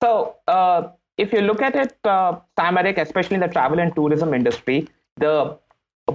So 0.03 0.35
uh, 0.47 0.89
if 1.17 1.33
you 1.33 1.41
look 1.41 1.61
at 1.61 1.75
it, 1.75 1.97
uh, 2.03 2.39
Sam 2.57 2.77
Erik, 2.77 2.97
especially 2.97 3.35
in 3.35 3.41
the 3.41 3.47
travel 3.47 3.79
and 3.79 3.95
tourism 3.95 4.33
industry, 4.33 4.87
the 5.17 5.57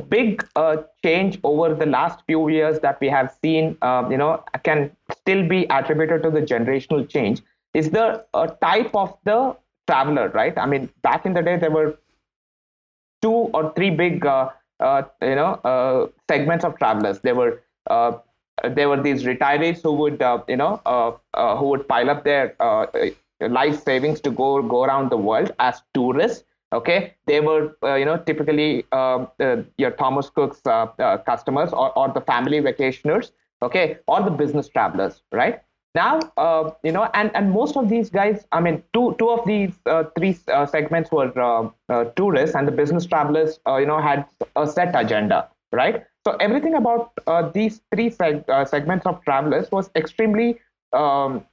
big 0.08 0.46
uh, 0.56 0.76
change 1.02 1.38
over 1.44 1.74
the 1.74 1.86
last 1.86 2.20
few 2.26 2.48
years 2.48 2.80
that 2.80 3.00
we 3.00 3.08
have 3.08 3.34
seen, 3.42 3.76
uh, 3.82 4.06
you 4.10 4.16
know, 4.16 4.44
can 4.64 4.90
still 5.12 5.46
be 5.46 5.66
attributed 5.70 6.22
to 6.22 6.30
the 6.30 6.40
generational 6.40 7.08
change 7.08 7.42
is 7.74 7.90
the 7.90 8.24
uh, 8.34 8.46
type 8.46 8.94
of 8.94 9.16
the 9.24 9.56
traveler, 9.86 10.28
right? 10.30 10.56
I 10.56 10.66
mean, 10.66 10.88
back 11.02 11.26
in 11.26 11.34
the 11.34 11.42
day, 11.42 11.56
there 11.56 11.70
were 11.70 11.98
two 13.22 13.50
or 13.54 13.72
three 13.74 13.90
big, 13.90 14.24
uh, 14.24 14.50
you 14.80 15.34
know, 15.34 15.60
uh, 15.64 16.06
segments 16.28 16.64
of 16.64 16.76
travelers. 16.78 17.20
There 17.20 17.34
were 17.34 17.62
there 18.70 18.88
were 18.88 19.02
these 19.02 19.24
retirees 19.24 19.82
who 19.82 19.92
would, 19.92 20.22
you 20.48 20.56
know, 20.56 20.80
who 21.58 21.68
would 21.68 21.88
pile 21.88 22.10
up 22.10 22.24
their 22.24 22.54
life 23.40 23.82
savings 23.82 24.20
to 24.20 24.30
go 24.30 24.62
go 24.62 24.84
around 24.84 25.10
the 25.10 25.16
world 25.16 25.52
as 25.58 25.82
tourists 25.92 26.44
okay? 26.72 27.14
They 27.26 27.40
were 27.40 27.76
uh, 27.82 27.94
you 27.94 28.04
know 28.04 28.16
typically 28.18 28.84
uh, 28.92 29.26
uh, 29.40 29.62
your 29.78 29.90
thomas 29.92 30.30
cook's 30.30 30.60
uh, 30.66 30.86
uh, 30.98 31.18
customers 31.18 31.72
or, 31.72 31.96
or 31.98 32.08
the 32.08 32.20
family 32.20 32.60
vacationers 32.60 33.32
okay? 33.62 33.98
Or 34.06 34.22
the 34.22 34.30
business 34.30 34.68
travelers 34.68 35.22
right 35.32 35.60
now 35.94 36.18
uh, 36.36 36.70
you 36.82 36.92
know 36.92 37.08
and 37.14 37.30
and 37.34 37.50
most 37.50 37.76
of 37.76 37.88
these 37.88 38.10
guys 38.10 38.46
i 38.52 38.60
mean 38.60 38.82
two 38.92 39.14
two 39.18 39.28
of 39.30 39.44
these 39.46 39.72
three 40.16 40.32
segments 40.74 41.10
were 41.10 41.30
tourists 42.16 42.56
and 42.56 42.66
the 42.66 42.72
business 42.72 43.06
travelers 43.06 43.58
you 43.78 43.86
know 43.86 44.00
had 44.00 44.24
a 44.56 44.66
set 44.66 44.94
agenda 44.94 45.48
right 45.72 46.04
so 46.26 46.36
everything 46.40 46.74
about 46.74 47.12
these 47.54 47.80
three 47.94 48.10
seg- 48.10 48.68
segments 48.68 49.06
of 49.06 49.22
travelers 49.24 49.70
was 49.70 49.90
extremely 49.94 50.58
um, 50.92 51.44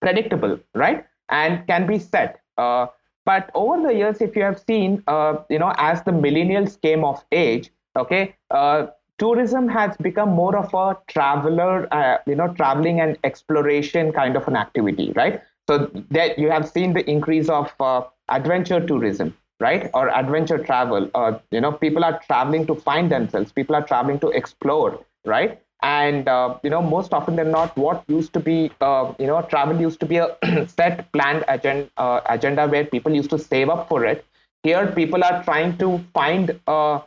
predictable 0.00 0.58
right 0.74 1.06
and 1.28 1.66
can 1.66 1.86
be 1.86 1.98
set. 1.98 2.40
Uh, 2.56 2.86
but 3.24 3.50
over 3.54 3.82
the 3.86 3.94
years, 3.94 4.20
if 4.20 4.34
you 4.34 4.42
have 4.42 4.58
seen, 4.58 5.02
uh, 5.06 5.36
you 5.48 5.58
know, 5.58 5.72
as 5.76 6.02
the 6.02 6.10
millennials 6.10 6.80
came 6.80 7.04
of 7.04 7.24
age, 7.32 7.70
okay, 7.96 8.34
uh, 8.50 8.86
tourism 9.20 9.68
has 9.68 9.96
become 9.98 10.30
more 10.30 10.56
of 10.56 10.74
a 10.74 10.98
traveler, 11.08 11.86
uh, 11.94 12.18
you 12.26 12.34
know, 12.34 12.48
traveling 12.54 13.00
and 13.00 13.18
exploration 13.24 14.12
kind 14.12 14.36
of 14.36 14.48
an 14.48 14.56
activity, 14.56 15.12
right? 15.14 15.42
So 15.68 15.90
that 16.10 16.38
you 16.38 16.50
have 16.50 16.68
seen 16.68 16.94
the 16.94 17.08
increase 17.08 17.48
of 17.48 17.72
uh, 17.80 18.02
adventure 18.28 18.84
tourism, 18.84 19.36
right, 19.60 19.90
or 19.94 20.08
adventure 20.10 20.58
travel. 20.58 21.10
Uh, 21.14 21.38
you 21.52 21.60
know, 21.60 21.72
people 21.72 22.04
are 22.04 22.20
traveling 22.26 22.66
to 22.66 22.74
find 22.74 23.12
themselves. 23.12 23.52
People 23.52 23.76
are 23.76 23.86
traveling 23.86 24.18
to 24.20 24.30
explore, 24.30 25.04
right? 25.24 25.60
and 25.82 26.28
uh, 26.28 26.58
you 26.62 26.70
know 26.70 26.82
most 26.82 27.14
often 27.14 27.36
than 27.36 27.50
not 27.50 27.76
what 27.76 28.04
used 28.08 28.34
to 28.34 28.40
be 28.40 28.70
uh, 28.82 29.14
you 29.18 29.26
know 29.26 29.40
travel 29.42 29.80
used 29.80 29.98
to 30.00 30.06
be 30.06 30.18
a 30.18 30.36
set 30.68 31.10
planned 31.12 31.42
agenda, 31.48 31.88
uh, 31.96 32.20
agenda 32.28 32.68
where 32.68 32.84
people 32.84 33.14
used 33.14 33.30
to 33.30 33.38
save 33.38 33.70
up 33.70 33.88
for 33.88 34.04
it 34.04 34.24
here 34.62 34.86
people 34.88 35.24
are 35.24 35.42
trying 35.44 35.78
to 35.78 35.98
find 36.12 36.60
uh, 36.66 37.00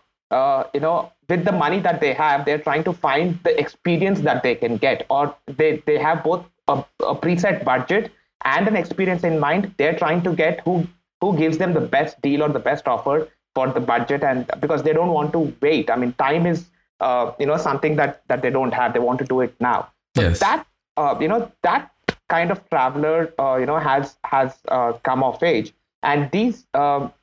you 0.74 0.80
know 0.80 1.13
with 1.30 1.46
the 1.46 1.52
money 1.52 1.80
that 1.80 2.00
they 2.02 2.14
have 2.14 2.46
they're 2.46 2.60
trying 2.60 2.84
to 2.84 2.94
find 2.94 3.40
the 3.44 3.58
experience 3.60 4.22
that 4.22 4.44
they 4.44 4.56
can 4.56 4.78
get 4.78 5.06
or 5.10 5.36
they, 5.48 5.82
they 5.86 5.98
have 5.98 6.24
both 6.24 6.46
a, 6.68 6.84
a 7.02 7.16
preset 7.16 7.64
budget 7.64 8.12
and 8.46 8.68
an 8.68 8.76
experience 8.76 9.24
in 9.24 9.40
mind. 9.40 9.74
They're 9.78 9.98
trying 9.98 10.22
to 10.24 10.34
get 10.34 10.62
who 10.62 10.88
who 11.22 11.38
gives 11.38 11.58
them 11.58 11.74
the 11.74 11.82
best 11.82 12.22
deal 12.22 12.44
or 12.44 12.50
the 12.50 12.60
best 12.60 12.88
offer 12.88 13.30
for 13.56 13.70
the 13.70 13.80
budget 13.80 14.24
and 14.24 14.50
because 14.60 14.84
they 14.84 14.94
don't 14.94 15.12
want 15.12 15.32
to 15.34 15.56
wait. 15.62 15.90
I 15.90 15.96
mean 15.96 16.14
time 16.14 16.46
is 16.46 16.70
uh, 17.00 17.32
you 17.40 17.46
know 17.46 17.58
something 17.58 17.96
that 17.98 18.24
that 18.28 18.42
they 18.42 18.50
don't 18.50 18.74
have. 18.74 18.94
They 18.94 19.00
want 19.00 19.20
to 19.20 19.26
do 19.26 19.42
it 19.42 19.56
now. 19.60 19.90
So 20.16 20.24
yes. 20.24 20.40
that 20.40 20.66
uh, 20.98 21.16
you 21.20 21.28
know 21.28 21.52
that 21.62 21.92
kind 22.30 22.52
of 22.52 22.68
traveler 22.70 23.34
uh, 23.40 23.56
you 23.58 23.66
know 23.66 23.78
has 23.78 24.18
has 24.26 24.58
uh, 24.68 24.94
come 25.04 25.24
of 25.24 25.42
age. 25.42 25.74
And 26.04 26.30
these 26.32 26.66
um, 26.74 27.14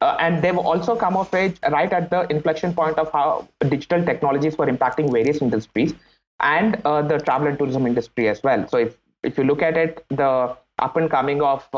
uh, 0.00 0.16
and 0.20 0.42
they've 0.42 0.58
also 0.58 0.96
come 0.96 1.16
of 1.16 1.32
age 1.34 1.56
right 1.70 1.92
at 1.92 2.10
the 2.10 2.26
inflection 2.30 2.74
point 2.74 2.98
of 2.98 3.10
how 3.12 3.46
digital 3.68 4.04
technologies 4.04 4.56
were 4.58 4.66
impacting 4.66 5.10
various 5.12 5.42
industries 5.42 5.94
and 6.40 6.80
uh, 6.84 7.02
the 7.02 7.18
travel 7.18 7.48
and 7.48 7.58
tourism 7.58 7.86
industry 7.86 8.28
as 8.28 8.42
well 8.42 8.66
so 8.68 8.78
if 8.78 8.96
if 9.22 9.36
you 9.38 9.44
look 9.44 9.62
at 9.62 9.76
it 9.76 10.04
the 10.08 10.56
up 10.78 10.96
and 10.96 11.10
coming 11.10 11.42
of 11.42 11.68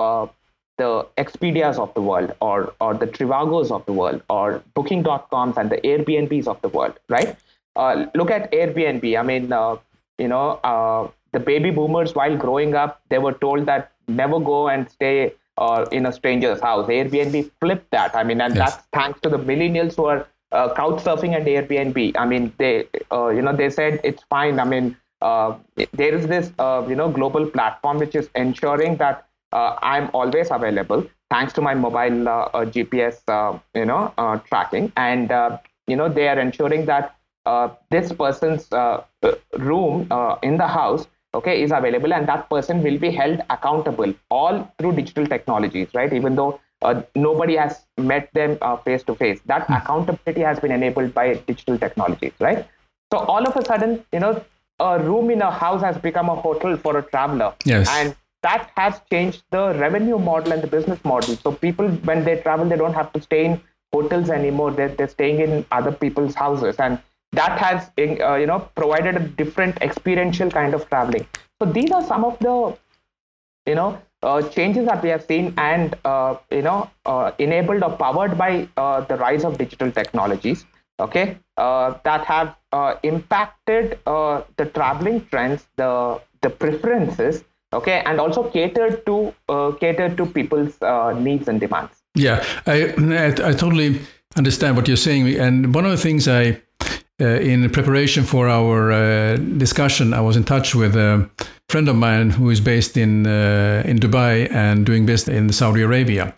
the 0.79 1.07
Expedias 1.19 1.79
of 1.79 1.93
the 1.95 2.01
world 2.01 2.33
or, 2.41 2.75
or 2.81 2.95
the 2.95 3.07
Trivagos 3.07 3.71
of 3.71 3.85
the 3.87 3.93
world 3.93 4.23
or 4.29 4.63
Booking.coms 4.75 5.57
and 5.57 5.71
the 5.71 5.77
Airbnbs 5.79 6.47
of 6.47 6.61
the 6.63 6.69
world, 6.69 6.99
right? 7.09 7.37
Uh, 7.77 8.07
look 8.15 8.31
at 8.31 8.51
Airbnb. 8.53 9.19
I 9.19 9.23
mean, 9.23 9.53
uh, 9.53 9.77
you 10.19 10.29
know, 10.29 10.61
uh, 10.65 11.09
the 11.33 11.41
baby 11.41 11.71
boomers, 11.71 12.15
while 12.15 12.37
growing 12.37 12.75
up, 12.75 13.01
they 13.09 13.19
were 13.19 13.33
told 13.33 13.67
that 13.67 13.93
never 14.09 14.39
go 14.41 14.69
and 14.69 14.91
stay 14.91 15.35
uh, 15.59 15.85
in 15.93 16.07
a 16.07 16.13
stranger's 16.13 16.61
house. 16.61 16.89
Airbnb 16.89 17.51
flipped 17.61 17.91
that. 17.91 18.15
I 18.15 18.25
mean, 18.25 18.41
and 18.41 18.55
yes. 18.55 18.75
that's 18.75 18.89
thanks 18.93 19.21
to 19.21 19.29
the 19.29 19.39
millennials 19.39 19.97
who 19.97 20.07
are 20.07 20.27
uh, 20.53 20.75
couch 20.75 21.03
surfing 21.03 21.37
and 21.37 21.47
Airbnb. 21.47 22.15
I 22.17 22.27
mean, 22.27 22.53
they, 22.59 22.89
uh, 23.11 23.29
you 23.29 23.43
know, 23.43 23.55
they 23.55 23.71
said 23.71 24.01
it's 24.05 24.23
fine. 24.25 24.61
I 24.61 24.65
mean, 24.65 24.97
there 25.21 26.15
is 26.15 26.27
this, 26.27 26.53
you 26.89 26.97
know, 26.97 27.11
global 27.11 27.47
platform 27.47 27.99
which 27.99 28.15
is 28.15 28.29
ensuring 28.35 28.97
that 28.97 29.27
uh, 29.53 29.77
I'm 29.83 30.11
always 30.13 30.51
available 30.51 31.07
thanks 31.31 31.53
to 31.55 31.63
my 31.63 31.75
mobile 31.75 32.29
uh, 32.29 32.49
uh, 32.53 32.65
GPS, 32.65 33.23
you 33.75 33.85
know, 33.87 34.13
tracking. 34.49 34.93
And, 34.97 35.31
you 35.87 35.97
know, 35.97 36.09
they 36.09 36.29
are 36.29 36.39
ensuring 36.39 36.87
that 36.87 37.17
this 37.91 38.13
person's 38.13 38.69
room 39.59 40.09
in 40.43 40.57
the 40.57 40.69
house 40.69 41.07
okay 41.35 41.63
is 41.63 41.73
available 41.73 42.13
and 42.13 42.27
that 42.29 42.49
person 42.51 42.83
will 42.83 42.99
be 42.99 43.11
held 43.11 43.41
accountable 43.51 44.13
all 44.31 44.71
through 44.79 44.93
digital 44.93 45.27
technologies 45.27 45.89
right 45.95 46.13
even 46.13 46.35
though 46.37 46.61
uh, 46.83 47.01
nobody 47.15 47.57
has 47.57 47.85
met 47.99 48.29
them 48.35 48.59
face 48.85 49.03
to 49.03 49.15
face 49.15 49.41
that 49.47 49.67
mm. 49.67 49.81
accountability 49.81 50.41
has 50.41 50.61
been 50.61 50.73
enabled 50.73 51.15
by 51.15 51.35
digital 51.53 51.79
technologies 51.79 52.33
right 52.41 52.67
so 53.13 53.19
all 53.19 53.47
of 53.47 53.57
a 53.57 53.65
sudden 53.65 54.05
you 54.13 54.21
know 54.21 54.43
a 54.81 54.99
room 54.99 55.31
in 55.31 55.41
a 55.43 55.51
house 55.51 55.81
has 55.83 55.97
become 55.99 56.29
a 56.29 56.35
hotel 56.35 56.77
for 56.77 56.99
a 56.99 57.03
traveler 57.03 57.55
yes. 57.65 57.89
and 57.89 58.17
that 58.43 58.71
has 58.77 59.01
changed 59.11 59.45
the 59.51 59.75
revenue 59.79 60.19
model 60.19 60.53
and 60.53 60.63
the 60.63 60.67
business 60.67 61.03
model. 61.05 61.37
So 61.37 61.53
people, 61.53 61.89
when 61.89 62.25
they 62.25 62.41
travel, 62.41 62.69
they 62.69 62.77
don't 62.77 62.95
have 62.95 63.13
to 63.13 63.23
stay 63.23 63.45
in 63.45 63.61
hotels 63.93 64.31
anymore. 64.31 64.73
They're, 64.73 64.89
they're 64.89 65.09
staying 65.09 65.41
in 65.41 65.65
other 65.71 65.93
people's 65.93 66.35
houses, 66.35 66.77
and 66.79 67.01
that 67.33 67.59
has 67.59 67.91
uh, 67.99 68.35
you 68.35 68.47
know 68.47 68.61
provided 68.75 69.17
a 69.17 69.21
different 69.21 69.81
experiential 69.81 70.51
kind 70.51 70.75
of 70.75 70.89
traveling. 70.89 71.27
So 71.61 71.71
these 71.71 71.91
are 71.91 72.05
some 72.05 72.25
of 72.25 72.39
the 72.39 72.77
you 73.67 73.75
know 73.75 74.01
uh, 74.23 74.43
changes 74.49 74.87
that 74.87 75.03
we 75.03 75.09
have 75.09 75.25
seen 75.25 75.55
and 75.57 75.95
uh, 76.05 76.37
you 76.51 76.63
know 76.63 76.91
uh, 77.07 77.33
enabled 77.39 77.83
or 77.83 77.97
powered 77.97 78.37
by 78.37 78.69
uh, 78.77 79.01
the 79.03 79.17
rise 79.17 79.45
of 79.45 79.59
digital 79.59 79.91
technologies. 79.91 80.67
Okay, 81.01 81.39
uh, 81.57 81.95
that 82.05 82.25
have 82.27 82.55
impacted 83.03 83.99
the 84.05 84.71
traveling 84.75 85.25
trends, 85.27 85.67
the 85.77 86.21
the 86.43 86.51
preferences 86.51 87.45
okay 87.73 88.03
and 88.05 88.21
also 88.21 88.43
catered 88.51 89.05
to 89.07 89.33
catered 89.81 90.17
to 90.17 90.27
people's 90.27 90.77
needs 91.19 91.49
and 91.49 91.61
demands 91.61 92.03
yeah 92.15 92.45
I, 92.67 92.93
I, 92.99 93.27
I 93.29 93.53
totally 93.53 94.03
understand 94.37 94.77
what 94.77 94.87
you're 94.89 94.99
saying 94.99 95.35
and 95.39 95.75
one 95.75 95.87
of 95.87 95.93
the 95.93 95.97
things 95.97 96.29
i 96.29 96.61
in 97.27 97.69
preparation 97.71 98.25
for 98.25 98.49
our 98.49 98.93
uh, 98.93 99.37
discussion 99.59 100.13
i 100.15 100.21
was 100.21 100.37
in 100.37 100.45
touch 100.45 100.75
with 100.75 100.97
a 100.97 101.29
friend 101.73 101.89
of 101.89 101.97
mine 101.97 102.31
who 102.31 102.51
is 102.51 102.61
based 102.61 102.97
in 102.97 103.27
uh, 103.27 103.83
in 103.87 103.99
dubai 103.99 104.35
and 104.53 104.85
doing 104.85 105.07
business 105.07 105.37
in 105.39 105.53
saudi 105.53 105.83
arabia. 105.83 106.35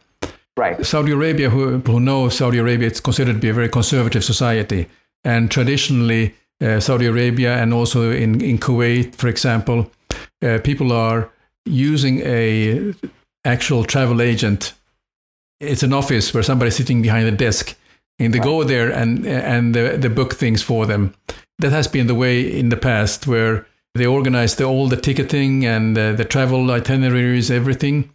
Right. 0.56 0.86
Saudi 0.86 1.10
arabia 1.10 1.50
who, 1.50 1.78
who 1.78 1.98
know 1.98 2.28
saudi 2.28 2.58
arabia 2.58 2.86
it's 2.86 3.00
considered 3.00 3.34
to 3.34 3.40
be 3.40 3.48
a 3.48 3.54
very 3.60 3.68
conservative 3.68 4.22
society. 4.22 4.86
And 5.24 5.50
traditionally 5.50 6.34
uh, 6.60 6.78
saudi 6.78 7.06
arabia 7.06 7.56
and 7.60 7.74
also 7.74 8.12
in, 8.12 8.40
in 8.40 8.58
kuwait 8.58 9.16
for 9.16 9.28
example 9.28 9.90
uh, 10.40 10.58
people 10.62 10.92
are 10.92 11.30
using 11.66 12.20
a 12.20 12.94
actual 13.44 13.84
travel 13.84 14.22
agent. 14.22 14.74
It's 15.60 15.82
an 15.82 15.92
office 15.92 16.32
where 16.32 16.42
somebody's 16.42 16.76
sitting 16.76 17.02
behind 17.02 17.26
a 17.26 17.32
desk, 17.32 17.76
and 18.18 18.32
they 18.32 18.38
right. 18.38 18.44
go 18.44 18.64
there 18.64 18.90
and 18.90 19.26
and 19.26 19.74
they, 19.74 19.96
they 19.96 20.08
book 20.08 20.34
things 20.34 20.62
for 20.62 20.86
them. 20.86 21.14
That 21.58 21.72
has 21.72 21.88
been 21.88 22.06
the 22.06 22.14
way 22.14 22.40
in 22.40 22.68
the 22.68 22.76
past, 22.76 23.26
where 23.26 23.66
they 23.94 24.06
organize 24.06 24.56
the, 24.56 24.64
all 24.64 24.88
the 24.88 25.00
ticketing 25.00 25.64
and 25.64 25.96
uh, 25.96 26.12
the 26.12 26.24
travel 26.24 26.70
itineraries, 26.70 27.50
everything. 27.50 28.10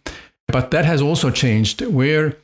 But 0.48 0.70
that 0.70 0.84
has 0.84 1.00
also 1.00 1.30
changed, 1.30 1.80
where 1.80 2.36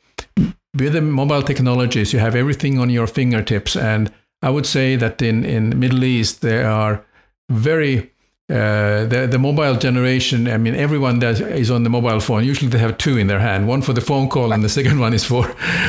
with 0.78 0.92
the 0.92 1.02
mobile 1.02 1.42
technologies, 1.42 2.12
you 2.12 2.18
have 2.20 2.34
everything 2.34 2.78
on 2.78 2.90
your 2.90 3.06
fingertips. 3.06 3.76
And 3.76 4.10
I 4.42 4.50
would 4.50 4.66
say 4.66 4.96
that 4.96 5.20
in 5.22 5.44
in 5.44 5.78
Middle 5.78 6.04
East, 6.04 6.40
there 6.40 6.70
are 6.70 7.04
very 7.50 8.10
uh, 8.49 9.05
the 9.07 9.26
the 9.31 9.38
mobile 9.38 9.76
generation. 9.76 10.49
I 10.49 10.59
mean, 10.59 10.75
everyone 10.75 11.19
that 11.21 11.41
is 11.41 11.71
on 11.71 11.83
the 11.83 11.91
mobile 11.91 12.21
phone. 12.21 12.45
Usually, 12.45 12.71
they 12.71 12.79
have 12.79 12.97
two 12.99 13.19
in 13.19 13.26
their 13.26 13.41
hand. 13.41 13.69
One 13.69 13.83
for 13.83 13.93
the 13.93 14.00
phone 14.00 14.29
call, 14.29 14.53
and 14.53 14.62
the 14.62 14.69
second 14.69 15.00
one 15.07 15.15
is 15.15 15.25
for 15.25 15.45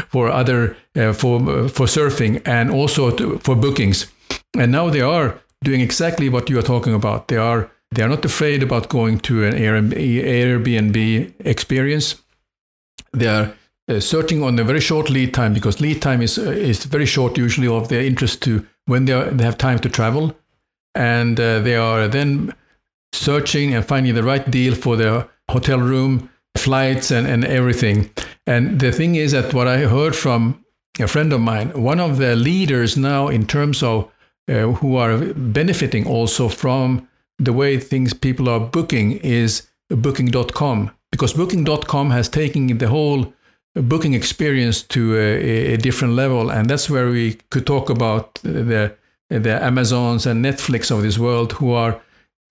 for 0.10 0.30
other 0.30 0.76
uh, 0.96 1.14
for 1.14 1.40
for 1.70 1.88
surfing 1.88 2.42
and 2.46 2.72
also 2.72 3.12
to, 3.12 3.38
for 3.40 3.56
bookings. 3.56 4.08
And 4.58 4.72
now 4.72 4.90
they 4.90 5.02
are 5.02 5.40
doing 5.64 5.82
exactly 5.82 6.30
what 6.30 6.50
you 6.50 6.58
are 6.60 6.64
talking 6.64 6.94
about. 6.94 7.28
They 7.28 7.38
are 7.38 7.70
they 7.96 8.04
are 8.04 8.10
not 8.10 8.26
afraid 8.26 8.64
about 8.64 8.90
going 8.90 9.20
to 9.20 9.44
an 9.44 9.54
Airbnb 9.54 11.34
experience. 11.46 12.16
they 13.14 13.28
are 13.28 13.54
uh, 13.90 14.00
searching 14.00 14.44
on 14.44 14.60
a 14.60 14.64
very 14.64 14.82
short 14.82 15.10
lead 15.10 15.34
time 15.34 15.54
because 15.54 15.80
lead 15.82 16.02
time 16.02 16.22
is 16.22 16.38
uh, 16.38 16.52
is 16.52 16.86
very 16.86 17.06
short 17.06 17.38
usually 17.38 17.68
of 17.68 17.88
their 17.88 18.02
interest 18.02 18.42
to 18.42 18.66
when 18.86 19.06
they 19.06 19.14
are, 19.14 19.26
they 19.32 19.44
have 19.44 19.58
time 19.58 19.80
to 19.80 19.90
travel, 19.90 20.36
and 20.98 21.39
uh, 21.39 21.60
they 21.60 21.75
are 21.75 22.08
then 22.08 22.54
searching 23.13 23.74
and 23.74 23.86
finding 23.86 24.16
the 24.16 24.24
right 24.24 24.50
deal 24.50 24.75
for 24.75 24.96
their 24.96 25.27
hotel 25.50 25.80
room, 25.80 26.30
flights, 26.58 27.12
and, 27.12 27.27
and 27.27 27.46
everything. 27.46 28.10
And 28.46 28.80
the 28.80 28.92
thing 28.92 29.16
is 29.16 29.32
that 29.32 29.54
what 29.54 29.68
I 29.68 29.80
heard 29.80 30.16
from 30.16 30.66
a 31.00 31.08
friend 31.08 31.32
of 31.32 31.39
mine, 31.42 31.70
one 31.82 32.00
of 32.00 32.18
the 32.18 32.36
leaders 32.36 32.98
now 32.98 33.27
in 33.27 33.46
terms 33.46 33.84
of 33.84 34.12
uh, 34.50 34.72
who 34.80 34.96
are 34.96 35.18
benefiting 35.36 36.08
also 36.08 36.50
from 36.50 37.08
the 37.38 37.54
way 37.54 37.77
things 37.80 38.13
people 38.13 38.50
are 38.50 38.60
booking 38.60 39.12
is 39.20 39.68
booking.com 39.89 40.92
because 41.12 41.34
booking.com 41.34 42.10
has 42.10 42.27
taken 42.27 42.77
the 42.77 42.88
whole 42.88 43.34
booking 43.75 44.13
experience 44.13 44.82
to 44.82 45.16
a, 45.16 45.74
a, 45.74 45.77
different 45.77 46.16
level 46.16 46.50
and 46.50 46.68
that's 46.68 46.89
where 46.89 47.10
we 47.10 47.36
could 47.51 47.68
talk 47.68 47.89
about 47.92 48.36
the 48.44 48.96
the 49.29 49.63
amazons 49.63 50.25
and 50.25 50.43
netflix 50.43 50.89
of 50.89 51.01
this 51.01 51.17
world 51.17 51.53
who 51.53 51.72
are 51.72 52.01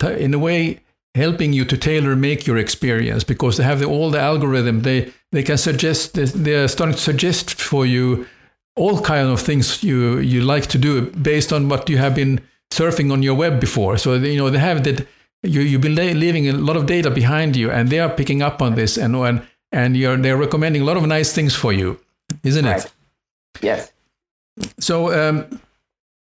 in 0.02 0.35
a 0.35 0.38
way 0.38 0.80
helping 1.16 1.54
you 1.54 1.64
to 1.64 1.76
tailor 1.76 2.14
make 2.14 2.47
your 2.47 2.59
experience 2.59 3.25
because 3.25 3.56
they 3.56 3.64
have 3.64 3.80
the, 3.80 3.87
all 3.87 4.11
the 4.11 4.21
algorithm. 4.21 4.83
They 4.83 5.12
they 5.33 5.42
can 5.42 5.59
suggest 5.59 6.14
they're 6.14 6.68
starting 6.68 6.95
to 6.95 7.00
suggest 7.00 7.54
for 7.54 7.87
you 7.87 8.26
all 8.76 9.00
kind 9.00 9.28
of 9.28 9.40
things 9.40 9.83
you 9.83 10.18
you 10.18 10.42
like 10.42 10.66
to 10.66 10.78
do 10.78 11.11
based 11.11 11.52
on 11.52 11.68
what 11.68 11.88
you 11.88 11.97
have 11.99 12.14
been 12.14 12.40
surfing 12.71 13.11
on 13.11 13.23
your 13.23 13.35
web 13.35 13.59
before. 13.61 13.97
So 13.99 14.14
you 14.14 14.37
know 14.37 14.50
they 14.50 14.59
have 14.59 14.85
that 14.85 15.06
you 15.42 15.62
you've 15.62 15.80
been 15.80 15.95
leaving 15.95 16.49
a 16.49 16.52
lot 16.52 16.76
of 16.76 16.87
data 16.87 17.11
behind 17.11 17.56
you 17.56 17.71
and 17.71 17.88
they 17.88 17.99
are 17.99 18.11
picking 18.11 18.42
up 18.42 18.61
on 18.62 18.75
this 18.75 18.99
and 18.99 19.16
and 19.16 19.42
and 19.73 19.97
you're 19.97 20.16
they're 20.16 20.37
recommending 20.37 20.83
a 20.83 20.85
lot 20.85 20.97
of 20.97 21.06
nice 21.06 21.33
things 21.33 21.54
for 21.54 21.73
you 21.73 21.99
isn't 22.42 22.64
right. 22.64 22.85
it 22.85 22.92
yes. 23.62 23.92
So 24.78 25.12
um, 25.12 25.61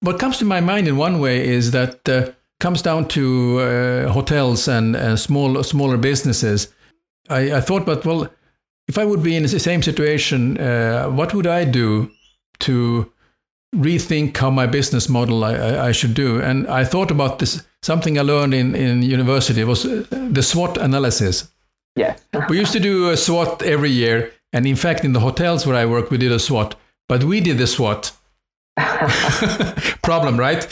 what 0.01 0.19
comes 0.19 0.39
to 0.39 0.45
my 0.45 0.61
mind 0.61 0.89
in 0.89 0.97
one 0.97 1.21
way 1.21 1.47
is 1.47 1.71
that 1.73 2.09
uh, 2.09 2.31
comes 2.61 2.83
down 2.83 3.09
to 3.09 3.61
uh, 3.61 4.13
hotels 4.13 4.69
and 4.69 4.97
uh, 4.97 5.17
small 5.17 5.63
smaller 5.63 5.97
businesses. 5.97 6.75
I, 7.29 7.57
I, 7.57 7.61
thought, 7.61 7.85
but 7.85 8.05
well, 8.05 8.29
if 8.89 8.99
I 8.99 9.05
would 9.05 9.23
be 9.23 9.37
in 9.37 9.43
the 9.43 9.49
same 9.49 9.83
situation, 9.83 10.59
uh, 10.59 11.09
what 11.09 11.35
would 11.35 11.47
I 11.47 11.65
do 11.65 12.11
to 12.61 13.13
rethink 13.75 14.37
how 14.37 14.51
my 14.51 14.67
business 14.67 15.09
model 15.09 15.45
I, 15.45 15.55
I, 15.55 15.87
I, 15.89 15.93
should 15.93 16.15
do? 16.15 16.41
And 16.41 16.67
I 16.69 16.85
thought 16.85 17.11
about 17.11 17.39
this 17.39 17.67
something 17.83 18.19
I 18.19 18.23
learned 18.23 18.55
in, 18.55 18.75
in 18.75 19.03
university 19.03 19.63
was 19.65 19.85
uh, 19.85 20.05
the 20.11 20.43
SWOT 20.43 20.79
analysis. 20.79 21.51
Yes. 21.97 22.21
we 22.49 22.59
used 22.59 22.73
to 22.73 22.81
do 22.81 23.11
a 23.11 23.17
SWOT 23.17 23.63
every 23.63 23.91
year, 23.91 24.33
and 24.53 24.67
in 24.67 24.77
fact, 24.77 25.05
in 25.05 25.13
the 25.13 25.21
hotels 25.21 25.67
where 25.67 25.77
I 25.77 25.87
work, 25.87 26.11
we 26.11 26.19
did 26.19 26.33
a 26.33 26.39
SWOT. 26.39 26.75
But 27.09 27.25
we 27.25 27.41
did 27.41 27.59
the 27.59 27.67
SWOT. 27.67 28.13
Problem, 30.03 30.39
right? 30.39 30.67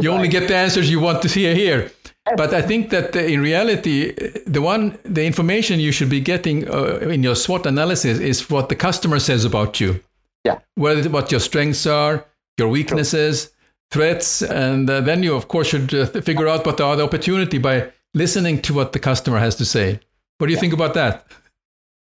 you 0.00 0.10
only 0.10 0.28
get 0.28 0.48
the 0.48 0.56
answers 0.56 0.90
you 0.90 1.00
want 1.00 1.22
to 1.22 1.28
see 1.28 1.52
here. 1.54 1.90
But 2.36 2.52
I 2.52 2.62
think 2.62 2.90
that 2.90 3.16
in 3.16 3.40
reality, 3.40 4.12
the 4.46 4.60
one, 4.60 4.98
the 5.04 5.24
information 5.24 5.80
you 5.80 5.92
should 5.92 6.10
be 6.10 6.20
getting 6.20 6.68
uh, 6.68 6.98
in 6.98 7.22
your 7.22 7.34
SWOT 7.34 7.66
analysis 7.66 8.18
is 8.18 8.50
what 8.50 8.68
the 8.68 8.76
customer 8.76 9.18
says 9.18 9.44
about 9.44 9.80
you. 9.80 10.00
Yeah. 10.44 10.58
Whether 10.74 11.08
what 11.08 11.30
your 11.30 11.40
strengths 11.40 11.86
are, 11.86 12.26
your 12.58 12.68
weaknesses, 12.68 13.46
True. 13.46 13.52
threats, 13.90 14.42
and 14.42 14.90
uh, 14.90 15.00
then 15.00 15.22
you 15.22 15.34
of 15.34 15.48
course 15.48 15.68
should 15.68 15.94
uh, 15.94 16.06
figure 16.06 16.48
out 16.48 16.66
what 16.66 16.80
are 16.80 16.96
the 16.96 17.04
opportunity 17.04 17.58
by 17.58 17.90
listening 18.14 18.60
to 18.62 18.74
what 18.74 18.92
the 18.92 18.98
customer 18.98 19.38
has 19.38 19.54
to 19.56 19.64
say. 19.64 20.00
What 20.38 20.46
do 20.48 20.52
you 20.52 20.56
yeah. 20.56 20.60
think 20.60 20.74
about 20.74 20.94
that? 20.94 21.26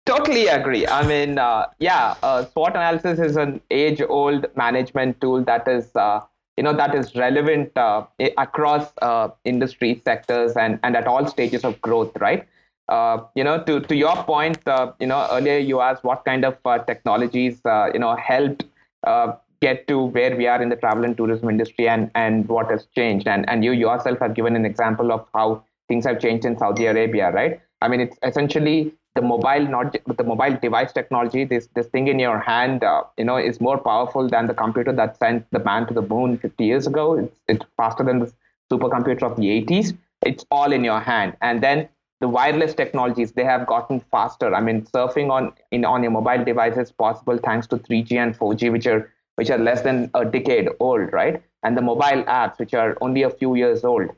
Totally 0.07 0.47
agree. 0.47 0.87
I 0.87 1.05
mean, 1.05 1.37
uh, 1.37 1.67
yeah, 1.81 2.15
uh, 2.23 2.45
SWOT 2.45 2.77
analysis 2.77 3.19
is 3.19 3.37
an 3.37 3.61
age-old 3.73 4.47
management 4.57 5.21
tool 5.21 5.43
that 5.45 5.67
is 5.67 5.95
uh, 5.97 6.21
you 6.57 6.63
know 6.63 6.73
that 6.73 6.95
is 6.95 7.17
relevant 7.17 7.77
uh, 7.77 8.05
across 8.39 8.93
uh, 9.03 9.29
industry 9.45 10.01
sectors 10.05 10.57
and 10.57 10.79
and 10.85 10.97
at 10.97 11.09
all 11.09 11.27
stages 11.27 11.65
of 11.65 11.81
growth 11.81 12.17
right? 12.21 12.47
Uh, 12.89 13.19
you 13.35 13.43
know 13.43 13.61
to 13.65 13.81
to 13.81 13.97
your 13.97 14.15
point 14.23 14.59
you 15.01 15.09
know 15.09 15.27
earlier 15.33 15.59
you 15.59 15.81
asked 15.81 16.05
what 16.05 16.25
kind 16.25 16.45
of 16.45 16.57
technologies 16.87 17.61
you 17.93 17.99
know 17.99 18.15
helped 18.15 18.65
get 19.61 19.89
to 19.89 20.05
where 20.05 20.37
we 20.37 20.47
are 20.47 20.63
in 20.63 20.69
the 20.69 20.77
travel 20.77 21.05
and 21.05 21.17
tourism 21.17 21.49
industry 21.49 21.89
and 21.89 22.13
and 22.15 22.49
what 22.49 22.71
has 22.71 22.87
changed. 22.95 23.27
And 23.27 23.49
and 23.49 23.65
you 23.65 23.73
yourself 23.73 24.21
have 24.21 24.35
given 24.35 24.55
an 24.55 24.65
example 24.65 25.11
of 25.11 25.27
how 25.35 25.65
things 25.89 26.05
have 26.05 26.21
changed 26.21 26.45
in 26.45 26.57
Saudi 26.57 26.87
Arabia 26.87 27.33
right? 27.33 27.61
I 27.83 27.89
mean 27.89 28.01
it's 28.01 28.17
essentially 28.23 28.95
the 29.17 29.23
mobile 29.23 29.67
not 29.75 29.97
the 30.21 30.25
mobile 30.25 30.57
device 30.63 30.93
technology 30.93 31.45
this 31.45 31.69
this 31.75 31.87
thing 31.89 32.09
in 32.09 32.19
your 32.19 32.39
hand 32.39 32.85
uh, 32.85 33.03
you 33.19 33.25
know 33.25 33.37
is 33.37 33.61
more 33.61 33.79
powerful 33.79 34.29
than 34.29 34.47
the 34.47 34.55
computer 34.55 34.93
that 34.93 35.17
sent 35.19 35.47
the 35.51 35.63
man 35.69 35.87
to 35.87 35.95
the 35.95 36.03
moon 36.03 36.39
50 36.39 36.65
years 36.65 36.87
ago. 36.87 37.15
It's, 37.19 37.39
it's 37.49 37.67
faster 37.77 38.05
than 38.05 38.21
the 38.21 38.33
supercomputer 38.71 39.23
of 39.31 39.37
the 39.37 39.49
80s 39.63 39.97
it's 40.23 40.45
all 40.51 40.73
in 40.73 40.85
your 40.85 41.01
hand. 41.01 41.37
And 41.41 41.63
then 41.63 41.89
the 42.21 42.29
wireless 42.29 42.75
technologies 42.75 43.33
they 43.33 43.45
have 43.45 43.67
gotten 43.67 44.01
faster. 44.01 44.55
I 44.55 44.61
mean 44.61 44.83
surfing 44.83 45.31
on 45.31 45.53
in 45.71 45.85
on 45.85 46.03
your 46.03 46.13
mobile 46.13 46.45
device 46.45 46.77
is 46.77 46.91
possible 46.91 47.39
thanks 47.39 47.67
to 47.69 47.77
3g 47.77 48.13
and 48.13 48.39
4g 48.39 48.73
which 48.73 48.87
are 48.87 49.13
which 49.37 49.51
are 49.51 49.59
less 49.59 49.83
than 49.83 50.11
a 50.15 50.25
decade 50.25 50.69
old 50.81 51.13
right? 51.13 51.43
And 51.63 51.77
the 51.77 51.83
mobile 51.83 52.23
apps 52.25 52.59
which 52.59 52.75
are 52.75 52.97
only 53.01 53.23
a 53.23 53.31
few 53.31 53.55
years 53.55 53.85
old 53.85 54.11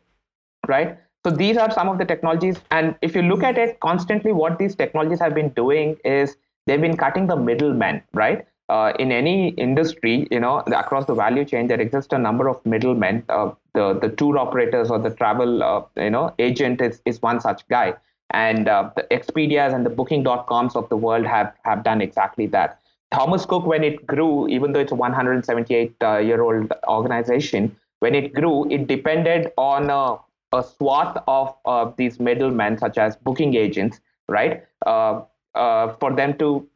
right 0.66 0.98
so 1.24 1.30
these 1.30 1.56
are 1.56 1.70
some 1.70 1.88
of 1.88 1.98
the 1.98 2.04
technologies. 2.04 2.56
And 2.70 2.94
if 3.02 3.14
you 3.14 3.22
look 3.22 3.42
at 3.42 3.58
it 3.58 3.80
constantly, 3.80 4.32
what 4.32 4.58
these 4.58 4.74
technologies 4.74 5.20
have 5.20 5.34
been 5.34 5.50
doing 5.50 5.96
is 6.04 6.36
they've 6.66 6.80
been 6.80 6.96
cutting 6.96 7.26
the 7.26 7.36
middlemen, 7.36 8.02
right? 8.14 8.46
Uh, 8.68 8.92
in 8.98 9.10
any 9.10 9.48
industry, 9.50 10.28
you 10.30 10.38
know, 10.38 10.58
across 10.58 11.06
the 11.06 11.14
value 11.14 11.44
chain, 11.44 11.66
there 11.66 11.80
exists 11.80 12.12
a 12.12 12.18
number 12.18 12.48
of 12.48 12.64
middlemen. 12.66 13.24
Uh, 13.28 13.50
the 13.74 13.94
the 13.94 14.10
tour 14.10 14.38
operators 14.38 14.90
or 14.90 14.98
the 14.98 15.10
travel, 15.10 15.62
uh, 15.62 15.82
you 15.96 16.10
know, 16.10 16.34
agent 16.38 16.80
is 16.80 17.00
is 17.06 17.20
one 17.22 17.40
such 17.40 17.66
guy. 17.68 17.94
And 18.30 18.68
uh, 18.68 18.90
the 18.94 19.04
Expedias 19.10 19.74
and 19.74 19.86
the 19.86 19.90
Booking.coms 19.90 20.76
of 20.76 20.88
the 20.90 20.98
world 20.98 21.24
have 21.26 21.54
have 21.64 21.82
done 21.82 22.02
exactly 22.02 22.46
that. 22.48 22.78
Thomas 23.10 23.46
Cook, 23.46 23.64
when 23.64 23.82
it 23.82 24.06
grew, 24.06 24.48
even 24.48 24.72
though 24.72 24.80
it's 24.80 24.92
a 24.92 24.94
178 24.94 25.94
uh, 26.02 26.18
year 26.18 26.42
old 26.42 26.70
organization, 26.86 27.74
when 28.00 28.14
it 28.14 28.34
grew, 28.34 28.70
it 28.70 28.86
depended 28.86 29.50
on 29.56 29.88
a 29.88 30.18
a 30.52 30.62
swath 30.62 31.22
of 31.26 31.54
uh, 31.64 31.90
these 31.96 32.18
middlemen, 32.18 32.78
such 32.78 32.98
as 32.98 33.16
booking 33.16 33.54
agents, 33.54 34.00
right, 34.28 34.64
uh, 34.86 35.22
uh, 35.54 35.94
for 36.00 36.14
them 36.14 36.36
to 36.38 36.66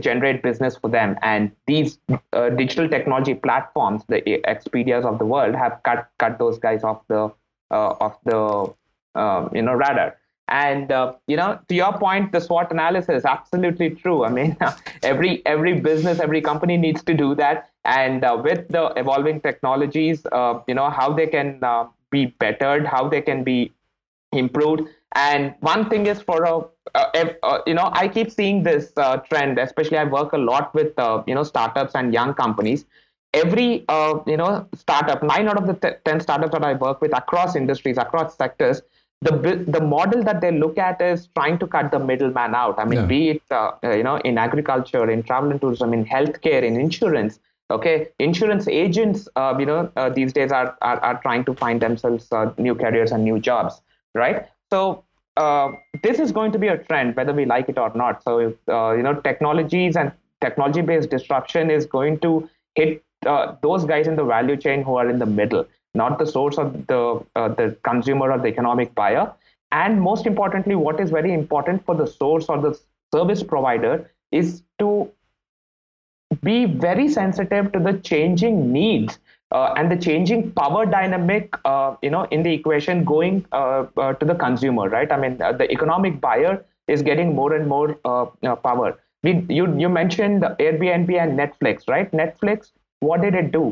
generate 0.00 0.42
business 0.42 0.76
for 0.76 0.90
them. 0.90 1.16
And 1.22 1.52
these 1.66 1.98
uh, 2.32 2.50
digital 2.50 2.88
technology 2.88 3.34
platforms, 3.34 4.02
the 4.08 4.22
Expedias 4.48 5.04
of 5.04 5.18
the 5.18 5.24
world, 5.24 5.54
have 5.54 5.80
cut 5.84 6.08
cut 6.18 6.38
those 6.38 6.58
guys 6.58 6.82
off 6.82 7.06
the 7.08 7.30
uh, 7.70 7.94
off 8.00 8.18
the 8.24 8.72
um, 9.20 9.50
you 9.54 9.62
know 9.62 9.74
radar. 9.74 10.16
And 10.48 10.90
uh, 10.90 11.12
you 11.28 11.36
know, 11.36 11.60
to 11.68 11.74
your 11.76 11.92
point, 11.96 12.32
the 12.32 12.40
SWOT 12.40 12.72
analysis 12.72 13.18
is 13.18 13.24
absolutely 13.24 13.90
true. 13.90 14.24
I 14.24 14.30
mean, 14.30 14.56
every 15.04 15.46
every 15.46 15.78
business, 15.78 16.18
every 16.18 16.40
company 16.40 16.76
needs 16.76 17.04
to 17.04 17.14
do 17.14 17.36
that. 17.36 17.70
And 17.84 18.22
with 18.42 18.68
the 18.68 18.92
evolving 18.96 19.40
technologies, 19.40 20.22
you 20.66 20.74
know, 20.74 20.90
how 20.90 21.12
they 21.12 21.28
can 21.28 21.60
be 22.10 22.26
bettered, 22.26 22.86
how 22.86 23.08
they 23.08 23.20
can 23.20 23.44
be 23.44 23.72
improved. 24.32 24.88
And 25.14 25.54
one 25.60 25.90
thing 25.90 26.06
is 26.06 26.20
for 26.22 26.44
a, 26.44 26.58
uh, 26.94 27.28
uh, 27.42 27.58
you 27.66 27.74
know, 27.74 27.90
I 27.92 28.08
keep 28.08 28.30
seeing 28.30 28.62
this 28.62 28.92
uh, 28.96 29.16
trend, 29.18 29.58
especially 29.58 29.98
I 29.98 30.04
work 30.04 30.32
a 30.32 30.38
lot 30.38 30.72
with, 30.74 30.96
uh, 30.98 31.22
you 31.26 31.34
know, 31.34 31.42
startups 31.42 31.94
and 31.94 32.12
young 32.12 32.34
companies. 32.34 32.84
Every, 33.32 33.84
uh, 33.88 34.20
you 34.26 34.36
know, 34.36 34.68
startup, 34.74 35.22
nine 35.22 35.48
out 35.48 35.56
of 35.56 35.66
the 35.66 35.74
t- 35.74 35.96
10 36.04 36.20
startups 36.20 36.52
that 36.52 36.64
I 36.64 36.74
work 36.74 37.00
with 37.00 37.16
across 37.16 37.56
industries, 37.56 37.96
across 37.96 38.36
sectors, 38.36 38.82
the 39.22 39.64
the 39.68 39.80
model 39.80 40.22
that 40.22 40.40
they 40.40 40.50
look 40.50 40.78
at 40.78 41.00
is 41.02 41.28
trying 41.34 41.58
to 41.58 41.66
cut 41.66 41.90
the 41.90 41.98
middleman 41.98 42.54
out. 42.54 42.78
I 42.78 42.84
mean, 42.86 43.00
yeah. 43.00 43.06
be 43.06 43.28
it 43.30 43.42
uh, 43.50 43.72
you 43.82 44.02
know 44.02 44.16
in 44.16 44.38
agriculture, 44.38 45.10
in 45.10 45.22
travel 45.22 45.50
and 45.50 45.60
tourism, 45.60 45.92
in 45.92 46.06
healthcare, 46.06 46.62
in 46.62 46.80
insurance 46.80 47.38
okay? 47.70 48.08
Insurance 48.18 48.68
agents 48.68 49.28
uh, 49.36 49.54
you 49.58 49.66
know 49.66 49.90
uh, 49.96 50.10
these 50.10 50.32
days 50.32 50.52
are, 50.52 50.76
are, 50.82 51.00
are 51.00 51.20
trying 51.22 51.44
to 51.44 51.54
find 51.54 51.80
themselves 51.80 52.30
uh, 52.32 52.52
new 52.58 52.74
careers 52.74 53.12
and 53.12 53.24
new 53.24 53.38
jobs 53.38 53.80
right? 54.14 54.48
So 54.70 55.04
uh, 55.36 55.70
this 56.02 56.18
is 56.18 56.32
going 56.32 56.52
to 56.52 56.58
be 56.58 56.68
a 56.68 56.78
trend 56.78 57.16
whether 57.16 57.32
we 57.32 57.44
like 57.44 57.68
it 57.68 57.78
or 57.78 57.92
not. 57.94 58.22
So 58.22 58.54
uh, 58.68 58.92
you 58.92 59.02
know 59.02 59.14
technologies 59.20 59.96
and 59.96 60.12
technology 60.40 60.80
based 60.80 61.10
disruption 61.10 61.70
is 61.70 61.86
going 61.86 62.18
to 62.20 62.48
hit 62.74 63.04
uh, 63.26 63.54
those 63.62 63.84
guys 63.84 64.06
in 64.06 64.16
the 64.16 64.24
value 64.24 64.56
chain 64.56 64.82
who 64.82 64.96
are 64.96 65.08
in 65.08 65.18
the 65.18 65.26
middle 65.26 65.66
not 65.94 66.18
the 66.18 66.26
source 66.26 66.56
of 66.58 66.86
the 66.86 67.24
the 67.34 67.76
consumer 67.82 68.30
or 68.30 68.38
the 68.38 68.48
economic 68.48 68.94
buyer. 68.94 69.32
And 69.72 70.00
most 70.00 70.26
importantly 70.26 70.74
what 70.74 71.00
is 71.00 71.10
very 71.10 71.32
important 71.32 71.84
for 71.84 71.94
the 71.94 72.06
source 72.06 72.46
or 72.48 72.58
the 72.58 72.78
service 73.12 73.42
provider 73.42 74.10
is 74.32 74.62
to 74.78 75.10
be 76.42 76.64
very 76.64 77.08
sensitive 77.08 77.72
to 77.72 77.78
the 77.78 77.94
changing 77.98 78.72
needs 78.72 79.18
uh, 79.52 79.74
and 79.76 79.90
the 79.90 79.96
changing 79.96 80.52
power 80.52 80.86
dynamic, 80.86 81.54
uh, 81.64 81.96
you 82.02 82.10
know, 82.10 82.24
in 82.30 82.42
the 82.42 82.52
equation 82.52 83.04
going 83.04 83.44
uh, 83.52 83.84
uh 83.96 84.12
to 84.14 84.24
the 84.24 84.34
consumer, 84.34 84.88
right? 84.88 85.10
I 85.10 85.16
mean, 85.16 85.40
uh, 85.42 85.52
the 85.52 85.70
economic 85.70 86.20
buyer 86.20 86.64
is 86.86 87.02
getting 87.02 87.34
more 87.34 87.54
and 87.54 87.68
more 87.68 87.98
uh, 88.04 88.56
power. 88.56 88.98
we 89.22 89.32
you 89.48 89.64
you 89.78 89.88
mentioned 89.88 90.44
Airbnb 90.64 91.16
and 91.22 91.38
Netflix, 91.38 91.88
right? 91.88 92.10
Netflix, 92.20 92.70
what 93.00 93.22
did 93.22 93.34
it 93.34 93.50
do? 93.52 93.64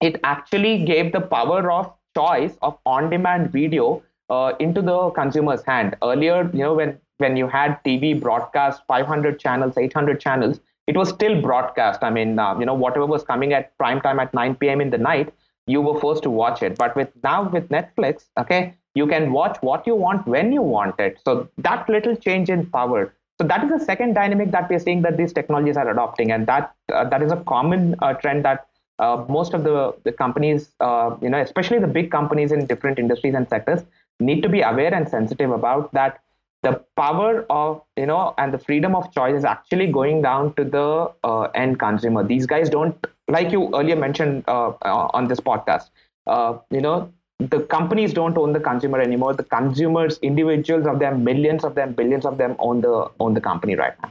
It 0.00 0.18
actually 0.24 0.84
gave 0.84 1.12
the 1.12 1.20
power 1.20 1.70
of 1.70 1.92
choice 2.16 2.56
of 2.62 2.78
on-demand 2.84 3.52
video 3.52 4.02
uh, 4.28 4.52
into 4.58 4.82
the 4.82 5.10
consumer's 5.10 5.62
hand. 5.62 5.96
Earlier, 6.02 6.50
you 6.52 6.64
know, 6.64 6.74
when 6.74 6.98
when 7.18 7.36
you 7.36 7.46
had 7.46 7.78
TV 7.84 8.20
broadcast 8.20 8.82
500 8.88 9.38
channels, 9.38 9.78
800 9.78 10.20
channels, 10.20 10.60
it 10.86 10.96
was 10.96 11.08
still 11.08 11.40
broadcast. 11.40 12.02
I 12.02 12.10
mean, 12.10 12.38
uh, 12.38 12.58
you 12.58 12.66
know, 12.66 12.74
whatever 12.74 13.06
was 13.06 13.22
coming 13.22 13.52
at 13.52 13.76
prime 13.78 14.00
time 14.00 14.18
at 14.18 14.34
9 14.34 14.56
p.m. 14.56 14.80
in 14.80 14.90
the 14.90 14.98
night, 14.98 15.32
you 15.66 15.80
were 15.80 15.98
forced 16.00 16.22
to 16.24 16.30
watch 16.30 16.62
it. 16.62 16.76
But 16.76 16.96
with 16.96 17.10
now 17.22 17.48
with 17.48 17.68
Netflix, 17.68 18.24
okay, 18.38 18.74
you 18.94 19.06
can 19.06 19.32
watch 19.32 19.58
what 19.60 19.86
you 19.86 19.94
want 19.94 20.26
when 20.26 20.52
you 20.52 20.62
want 20.62 20.98
it. 20.98 21.18
So 21.24 21.48
that 21.58 21.88
little 21.88 22.16
change 22.16 22.50
in 22.50 22.66
power. 22.66 23.14
So 23.40 23.46
that 23.46 23.64
is 23.64 23.70
the 23.70 23.84
second 23.84 24.14
dynamic 24.14 24.50
that 24.50 24.68
we're 24.68 24.78
seeing 24.78 25.02
that 25.02 25.16
these 25.16 25.32
technologies 25.32 25.76
are 25.76 25.90
adopting, 25.90 26.32
and 26.32 26.46
that 26.46 26.74
uh, 26.92 27.08
that 27.08 27.22
is 27.22 27.32
a 27.32 27.36
common 27.36 27.96
uh, 28.00 28.14
trend 28.14 28.44
that 28.44 28.66
uh, 28.98 29.24
most 29.28 29.54
of 29.54 29.64
the, 29.64 29.94
the 30.04 30.12
companies, 30.12 30.70
uh, 30.80 31.16
you 31.20 31.30
know, 31.30 31.40
especially 31.40 31.78
the 31.78 31.86
big 31.86 32.10
companies 32.10 32.52
in 32.52 32.66
different 32.66 32.98
industries 32.98 33.34
and 33.34 33.48
sectors, 33.48 33.82
need 34.20 34.42
to 34.42 34.48
be 34.48 34.60
aware 34.60 34.94
and 34.94 35.08
sensitive 35.08 35.50
about 35.50 35.92
that 35.92 36.20
the 36.62 36.80
power 36.96 37.44
of 37.50 37.82
you 37.96 38.06
know 38.06 38.34
and 38.38 38.54
the 38.54 38.58
freedom 38.58 38.94
of 38.94 39.12
choice 39.12 39.36
is 39.36 39.44
actually 39.44 39.86
going 39.86 40.22
down 40.22 40.54
to 40.54 40.64
the 40.64 41.10
uh, 41.24 41.42
end 41.54 41.78
consumer. 41.78 42.24
These 42.24 42.46
guys 42.46 42.70
don't 42.70 43.06
like 43.28 43.50
you 43.52 43.70
earlier 43.74 43.96
mentioned 43.96 44.44
uh, 44.48 44.68
uh, 44.82 45.08
on 45.12 45.28
this 45.28 45.40
podcast 45.40 45.90
uh, 46.26 46.58
you 46.70 46.80
know 46.80 47.12
the 47.38 47.60
companies 47.60 48.12
don't 48.12 48.38
own 48.38 48.52
the 48.52 48.60
consumer 48.60 49.00
anymore. 49.00 49.34
The 49.34 49.42
consumers 49.44 50.18
individuals 50.22 50.86
of 50.86 51.00
them 51.00 51.24
millions 51.24 51.64
of 51.64 51.74
them 51.74 51.92
billions 51.92 52.24
of 52.24 52.38
them 52.38 52.56
own 52.58 52.80
the 52.80 53.10
own 53.18 53.34
the 53.34 53.40
company 53.40 53.74
right 53.74 53.94
now. 54.02 54.10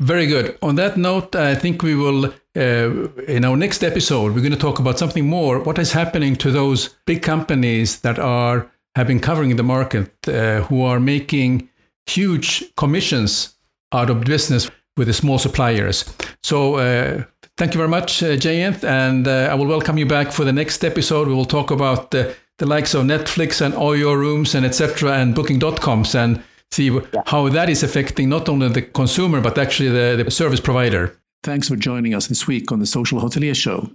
Very 0.00 0.26
good. 0.26 0.58
On 0.60 0.74
that 0.74 0.96
note 0.96 1.36
i 1.36 1.54
think 1.54 1.82
we 1.82 1.94
will 1.94 2.26
uh, 2.56 3.08
in 3.28 3.44
our 3.44 3.56
next 3.56 3.84
episode 3.84 4.34
we're 4.34 4.46
going 4.48 4.58
to 4.58 4.64
talk 4.68 4.80
about 4.80 4.98
something 4.98 5.28
more. 5.28 5.60
What 5.60 5.78
is 5.78 5.92
happening 5.92 6.34
to 6.36 6.50
those 6.50 6.88
big 7.06 7.22
companies 7.22 8.00
that 8.00 8.18
are 8.18 8.68
have 8.96 9.06
been 9.06 9.20
covering 9.20 9.54
the 9.56 9.62
market 9.62 10.12
uh, 10.28 10.62
who 10.62 10.82
are 10.82 11.00
making 11.00 11.68
huge 12.06 12.64
commissions 12.76 13.56
out 13.92 14.10
of 14.10 14.24
business 14.24 14.70
with 14.96 15.08
the 15.08 15.12
small 15.12 15.38
suppliers. 15.38 16.04
So 16.42 16.76
uh, 16.76 17.24
thank 17.56 17.74
you 17.74 17.78
very 17.78 17.88
much, 17.88 18.22
uh, 18.22 18.36
Jayant, 18.36 18.84
and 18.84 19.26
uh, 19.26 19.48
I 19.50 19.54
will 19.54 19.66
welcome 19.66 19.98
you 19.98 20.06
back 20.06 20.32
for 20.32 20.44
the 20.44 20.52
next 20.52 20.84
episode. 20.84 21.28
We 21.28 21.34
will 21.34 21.44
talk 21.44 21.70
about 21.70 22.10
the, 22.10 22.34
the 22.58 22.66
likes 22.66 22.94
of 22.94 23.04
Netflix 23.04 23.60
and 23.60 23.74
Oyo 23.74 24.16
Rooms 24.16 24.54
and 24.54 24.64
etc. 24.64 25.12
and 25.12 25.34
Booking.coms 25.34 26.14
and 26.14 26.42
see 26.70 26.90
yeah. 26.90 27.00
how 27.26 27.48
that 27.48 27.68
is 27.68 27.82
affecting 27.82 28.28
not 28.28 28.48
only 28.48 28.68
the 28.68 28.82
consumer 28.82 29.40
but 29.40 29.58
actually 29.58 29.90
the, 29.90 30.22
the 30.22 30.30
service 30.30 30.60
provider. 30.60 31.16
Thanks 31.42 31.68
for 31.68 31.76
joining 31.76 32.14
us 32.14 32.28
this 32.28 32.46
week 32.46 32.72
on 32.72 32.80
the 32.80 32.86
Social 32.86 33.20
Hotelier 33.20 33.54
Show. 33.54 33.90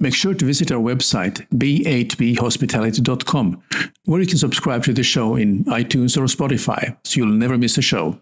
Make 0.00 0.14
sure 0.14 0.32
to 0.32 0.44
visit 0.44 0.70
our 0.70 0.80
website, 0.80 1.44
b8bhospitality.com, 1.48 3.62
where 4.04 4.20
you 4.20 4.28
can 4.28 4.38
subscribe 4.38 4.84
to 4.84 4.92
the 4.92 5.02
show 5.02 5.34
in 5.34 5.64
iTunes 5.64 6.16
or 6.16 6.26
Spotify 6.26 6.96
so 7.04 7.18
you'll 7.18 7.26
never 7.28 7.58
miss 7.58 7.78
a 7.78 7.82
show. 7.82 8.16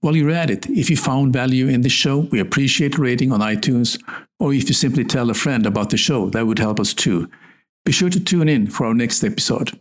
While 0.00 0.16
you're 0.16 0.30
at 0.30 0.50
it, 0.50 0.68
if 0.68 0.90
you 0.90 0.96
found 0.96 1.32
value 1.32 1.68
in 1.68 1.82
the 1.82 1.88
show, 1.88 2.18
we 2.18 2.40
appreciate 2.40 2.98
rating 2.98 3.30
on 3.32 3.38
iTunes, 3.40 4.02
or 4.40 4.52
if 4.52 4.68
you 4.68 4.74
simply 4.74 5.04
tell 5.04 5.30
a 5.30 5.34
friend 5.34 5.64
about 5.64 5.90
the 5.90 5.96
show, 5.96 6.28
that 6.30 6.46
would 6.46 6.58
help 6.58 6.80
us 6.80 6.92
too. 6.92 7.30
Be 7.84 7.92
sure 7.92 8.10
to 8.10 8.18
tune 8.18 8.48
in 8.48 8.66
for 8.66 8.86
our 8.86 8.94
next 8.94 9.22
episode. 9.22 9.78